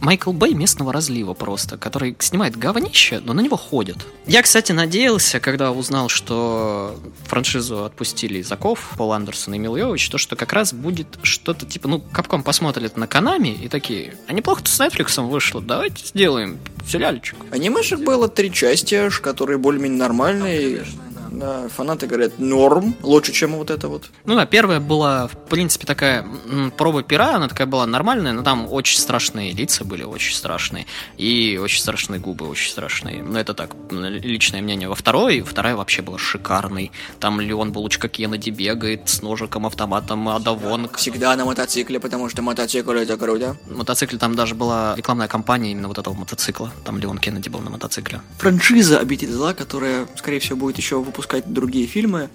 Майкл 0.00 0.32
Бэй 0.32 0.54
местного 0.54 0.92
разлива 0.92 1.34
просто, 1.34 1.76
который 1.76 2.16
снимает 2.18 2.56
говнище, 2.56 3.20
но 3.24 3.32
на 3.32 3.40
него 3.40 3.56
ходят. 3.56 3.98
Я, 4.26 4.42
кстати, 4.42 4.72
надеялся, 4.72 5.40
когда 5.40 5.72
узнал, 5.72 6.08
что 6.08 6.98
франшизу 7.24 7.84
отпустили 7.84 8.38
из 8.38 8.50
оков 8.50 8.92
Пол 8.96 9.12
Андерсон 9.12 9.54
и 9.54 9.58
Мил 9.58 9.76
Йович, 9.76 10.08
то, 10.08 10.18
что 10.18 10.36
как 10.36 10.52
раз 10.52 10.72
будет 10.72 11.18
что-то 11.22 11.66
типа, 11.66 11.88
ну, 11.88 12.00
Капком 12.00 12.42
посмотрят 12.42 12.96
на 12.96 13.06
Канами 13.06 13.48
и 13.48 13.68
такие, 13.68 14.16
а 14.26 14.32
неплохо-то 14.32 14.70
с 14.70 14.80
Netflix 14.80 15.20
вышло, 15.26 15.60
давайте 15.60 16.06
сделаем 16.06 16.58
сериальчик. 16.86 17.36
Анимешек 17.50 18.00
было 18.00 18.28
три 18.28 18.52
части, 18.52 19.10
которые 19.20 19.58
более-менее 19.58 19.98
нормальные. 19.98 20.78
Да, 20.78 21.09
фанаты 21.76 22.06
говорят, 22.06 22.38
норм, 22.38 22.94
лучше, 23.02 23.32
чем 23.32 23.54
вот 23.56 23.70
это 23.70 23.88
вот. 23.88 24.10
Ну 24.24 24.34
да, 24.34 24.46
первая 24.46 24.80
была, 24.80 25.28
в 25.28 25.36
принципе, 25.48 25.86
такая 25.86 26.26
проба 26.76 27.02
пера, 27.02 27.36
она 27.36 27.48
такая 27.48 27.66
была 27.66 27.86
нормальная, 27.86 28.32
но 28.32 28.42
там 28.42 28.66
очень 28.70 28.98
страшные 28.98 29.52
лица 29.52 29.84
были, 29.84 30.02
очень 30.02 30.34
страшные, 30.34 30.86
и 31.16 31.58
очень 31.62 31.80
страшные 31.80 32.20
губы, 32.20 32.48
очень 32.48 32.70
страшные. 32.70 33.22
Но 33.22 33.38
это 33.38 33.54
так, 33.54 33.74
личное 33.90 34.60
мнение. 34.60 34.88
Во 34.88 34.94
второй, 34.94 35.40
вторая 35.40 35.76
вообще 35.76 36.02
была 36.02 36.18
шикарной. 36.18 36.90
Там 37.20 37.40
Леон 37.40 37.72
Булочка 37.72 38.08
Кеннеди 38.08 38.50
бегает 38.50 39.08
с 39.08 39.22
ножиком, 39.22 39.66
автоматом, 39.66 40.28
Адавон. 40.28 40.90
Всегда 40.96 41.36
на 41.36 41.44
мотоцикле, 41.44 42.00
потому 42.00 42.28
что 42.28 42.42
мотоцикл 42.42 42.90
это 42.90 43.16
круто. 43.16 43.56
В 43.66 43.76
мотоцикле 43.78 44.18
там 44.18 44.34
даже 44.34 44.54
была 44.54 44.94
рекламная 44.96 45.28
кампания 45.28 45.72
именно 45.72 45.88
вот 45.88 45.98
этого 45.98 46.14
мотоцикла. 46.14 46.72
Там 46.84 46.98
Леон 46.98 47.18
Кеннеди 47.18 47.48
был 47.48 47.60
на 47.60 47.70
мотоцикле. 47.70 48.20
Франшиза 48.38 48.98
«Обитель 48.98 49.30
зла», 49.30 49.54
которая, 49.54 50.08
скорее 50.16 50.40
всего, 50.40 50.58
будет 50.58 50.76
еще 50.78 50.96
выпускаться 50.96 51.19
выпускать 51.20 51.52
другие 51.52 51.86
фильмы, 51.86 52.30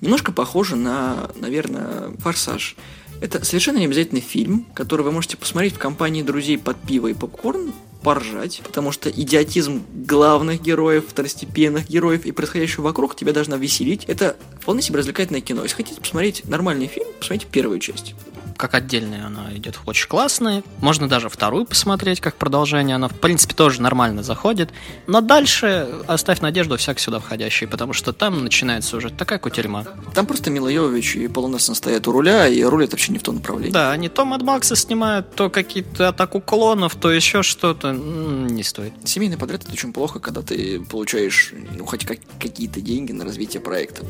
немножко 0.00 0.30
похоже 0.30 0.76
на, 0.76 1.30
наверное, 1.34 2.12
«Форсаж». 2.20 2.76
Это 3.20 3.44
совершенно 3.44 3.78
не 3.78 3.86
обязательный 3.86 4.20
фильм, 4.20 4.66
который 4.72 5.02
вы 5.02 5.10
можете 5.10 5.36
посмотреть 5.36 5.74
в 5.74 5.78
компании 5.78 6.22
друзей 6.22 6.56
под 6.58 6.80
пиво 6.80 7.08
и 7.08 7.14
попкорн, 7.14 7.72
поржать, 8.02 8.60
потому 8.64 8.92
что 8.92 9.10
идиотизм 9.10 9.82
главных 9.92 10.62
героев, 10.62 11.04
второстепенных 11.08 11.88
героев 11.88 12.26
и 12.26 12.32
происходящего 12.32 12.84
вокруг 12.84 13.16
тебя 13.16 13.32
должна 13.32 13.56
веселить. 13.56 14.04
Это 14.06 14.36
вполне 14.60 14.82
себе 14.82 14.98
развлекательное 14.98 15.40
кино. 15.40 15.62
Если 15.62 15.76
хотите 15.76 16.00
посмотреть 16.00 16.44
нормальный 16.48 16.86
фильм, 16.86 17.06
посмотрите 17.18 17.46
первую 17.50 17.78
часть 17.78 18.14
как 18.60 18.74
отдельная 18.74 19.24
она 19.24 19.54
идет 19.54 19.80
очень 19.86 20.06
классная. 20.06 20.62
Можно 20.80 21.08
даже 21.08 21.30
вторую 21.30 21.64
посмотреть 21.64 22.20
как 22.20 22.36
продолжение. 22.36 22.96
Она, 22.96 23.08
в 23.08 23.14
принципе, 23.14 23.54
тоже 23.54 23.80
нормально 23.80 24.22
заходит. 24.22 24.68
Но 25.06 25.22
дальше 25.22 25.88
оставь 26.06 26.40
надежду 26.40 26.76
всяк 26.76 26.98
сюда 26.98 27.20
входящий, 27.20 27.66
потому 27.66 27.94
что 27.94 28.12
там 28.12 28.44
начинается 28.44 28.98
уже 28.98 29.08
такая 29.08 29.38
кутерьма. 29.38 29.86
Там 30.14 30.26
просто 30.26 30.50
Мила 30.50 30.68
Йовович 30.68 31.16
и 31.16 31.28
Пол 31.28 31.58
стоят 31.58 32.06
у 32.06 32.12
руля, 32.12 32.48
и 32.48 32.62
рулят 32.62 32.90
вообще 32.90 33.12
не 33.12 33.18
в 33.18 33.22
том 33.22 33.36
направлении. 33.36 33.72
Да, 33.72 33.92
они 33.92 34.10
то 34.10 34.26
Мад 34.26 34.42
Макса 34.42 34.76
снимают, 34.76 35.34
то 35.34 35.48
какие-то 35.48 36.08
атаку 36.08 36.42
клонов, 36.42 36.96
то 36.96 37.10
еще 37.10 37.42
что-то. 37.42 37.89
Не 37.92 38.62
стоит. 38.62 38.92
Семейный 39.04 39.36
подряд 39.36 39.64
это 39.64 39.72
очень 39.72 39.92
плохо, 39.92 40.18
когда 40.18 40.42
ты 40.42 40.80
получаешь 40.80 41.52
ну, 41.76 41.84
хоть 41.84 42.06
как, 42.06 42.18
какие-то 42.38 42.80
деньги 42.80 43.12
на 43.12 43.24
развитие 43.24 43.60
проекта. 43.60 44.04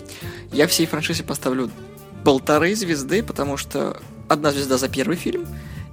Я 0.52 0.66
всей 0.66 0.86
франшизе 0.86 1.22
поставлю 1.22 1.70
полторы 2.24 2.74
звезды, 2.74 3.22
потому 3.22 3.56
что 3.56 4.00
одна 4.28 4.52
звезда 4.52 4.78
за 4.78 4.88
первый 4.88 5.16
фильм 5.16 5.46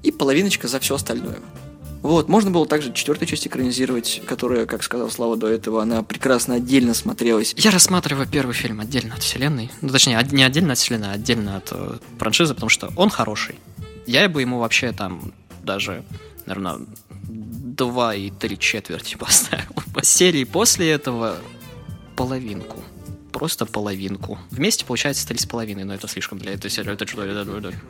и 0.04 0.12
половиночка 0.12 0.68
за 0.68 0.80
все 0.80 0.96
остальное. 0.96 1.40
Вот, 2.02 2.30
можно 2.30 2.52
было 2.52 2.66
также 2.66 2.94
четвертую 2.94 3.28
часть 3.28 3.48
экранизировать, 3.48 4.22
которая, 4.26 4.66
как 4.66 4.84
сказал 4.84 5.10
Слава 5.10 5.36
до 5.36 5.48
этого, 5.48 5.82
она 5.82 6.04
прекрасно 6.04 6.56
отдельно 6.56 6.94
смотрелась. 6.94 7.54
Я 7.58 7.72
рассматриваю 7.72 8.28
первый 8.28 8.54
фильм 8.54 8.80
отдельно 8.80 9.16
от 9.16 9.24
вселенной. 9.24 9.72
Ну, 9.82 9.90
точнее, 9.90 10.26
не 10.32 10.44
отдельно 10.44 10.74
от 10.74 10.80
вселенной, 10.80 11.10
а 11.10 11.14
отдельно 11.14 11.58
от 11.58 11.70
э, 11.72 11.98
франшизы, 12.20 12.54
потому 12.54 12.70
что 12.70 12.92
он 12.96 13.10
хороший. 13.10 13.56
Я 14.06 14.30
бы 14.30 14.42
ему 14.42 14.60
вообще 14.60 14.92
там 14.92 15.34
даже, 15.64 16.04
наверное, 16.46 16.80
два 17.28 18.16
и 18.16 18.30
три 18.30 18.58
четверти 18.58 19.16
поставил. 19.20 19.84
По 19.94 20.04
серии 20.04 20.44
после 20.44 20.92
этого 20.92 21.38
половинку 22.16 22.84
просто 23.38 23.68
половинку. 23.68 24.40
Вместе 24.50 24.84
получается 24.84 25.28
три 25.28 25.38
с 25.38 25.46
половиной, 25.46 25.84
но 25.84 25.94
это 25.94 26.08
слишком 26.08 26.40
для 26.40 26.54
этой 26.54 26.72
серии. 26.72 26.92
Это 26.92 27.06
что? 27.06 27.24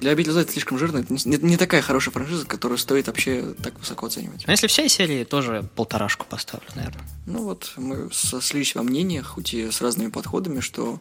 Для 0.01 0.11
обитель 0.11 0.37
это 0.37 0.51
слишком 0.51 0.77
жирно. 0.77 0.97
Это 0.97 1.13
не, 1.13 1.37
не 1.37 1.55
такая 1.55 1.81
хорошая 1.81 2.11
франшиза, 2.11 2.45
которую 2.45 2.77
стоит 2.77 3.07
вообще 3.07 3.55
так 3.63 3.79
высоко 3.79 4.07
оценивать. 4.07 4.45
Но 4.45 4.51
если 4.51 4.67
всей 4.67 4.89
серии, 4.89 5.23
тоже 5.23 5.69
полторашку 5.75 6.25
поставлю, 6.29 6.67
наверное. 6.75 7.05
Ну 7.25 7.43
вот, 7.43 7.71
мы 7.77 8.09
сослись 8.11 8.75
во 8.75 8.83
мнениях, 8.83 9.25
хоть 9.25 9.53
и 9.53 9.71
с 9.71 9.81
разными 9.81 10.09
подходами, 10.09 10.59
что 10.59 10.99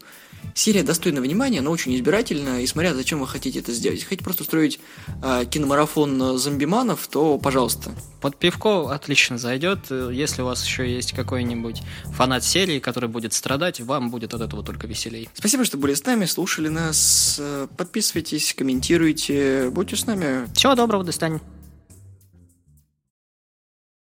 серия 0.55 0.83
достойна 0.83 1.21
внимания, 1.21 1.61
но 1.61 1.71
очень 1.71 1.95
избирательна, 1.97 2.61
и 2.61 2.67
смотря 2.67 2.95
зачем 2.95 3.21
вы 3.21 3.27
хотите 3.27 3.59
это 3.59 3.73
сделать. 3.73 3.99
Если 3.99 4.09
хотите 4.09 4.25
просто 4.25 4.43
устроить 4.43 4.81
э, 5.23 5.45
киномарафон 5.51 6.39
зомбиманов, 6.39 7.07
то 7.09 7.39
пожалуйста. 7.39 7.93
Под 8.21 8.37
пивко 8.37 8.93
отлично 8.93 9.39
зайдет. 9.39 9.91
Если 9.91 10.43
у 10.43 10.47
вас 10.47 10.65
еще 10.65 10.91
есть 10.91 11.13
какой-нибудь 11.13 11.83
фанат 12.13 12.45
серии, 12.45 12.79
который 12.81 13.09
будет 13.09 13.33
страдать, 13.33 13.81
вам 13.81 14.11
будет 14.11 14.35
от 14.35 14.41
этого 14.41 14.63
только 14.65 14.87
веселей. 14.87 15.29
Спасибо, 15.35 15.65
что 15.65 15.79
были 15.79 15.95
с 15.95 16.05
нами, 16.05 16.25
слушали 16.25 16.69
нас. 16.69 17.41
Подписывайтесь, 17.77 18.55
комментируйте, 18.55 19.71
будьте 19.71 19.97
с 19.97 20.07
нами. 20.07 20.53
Всего 20.55 20.75
доброго, 20.75 21.05
до 21.05 21.13
свидания. 21.13 21.41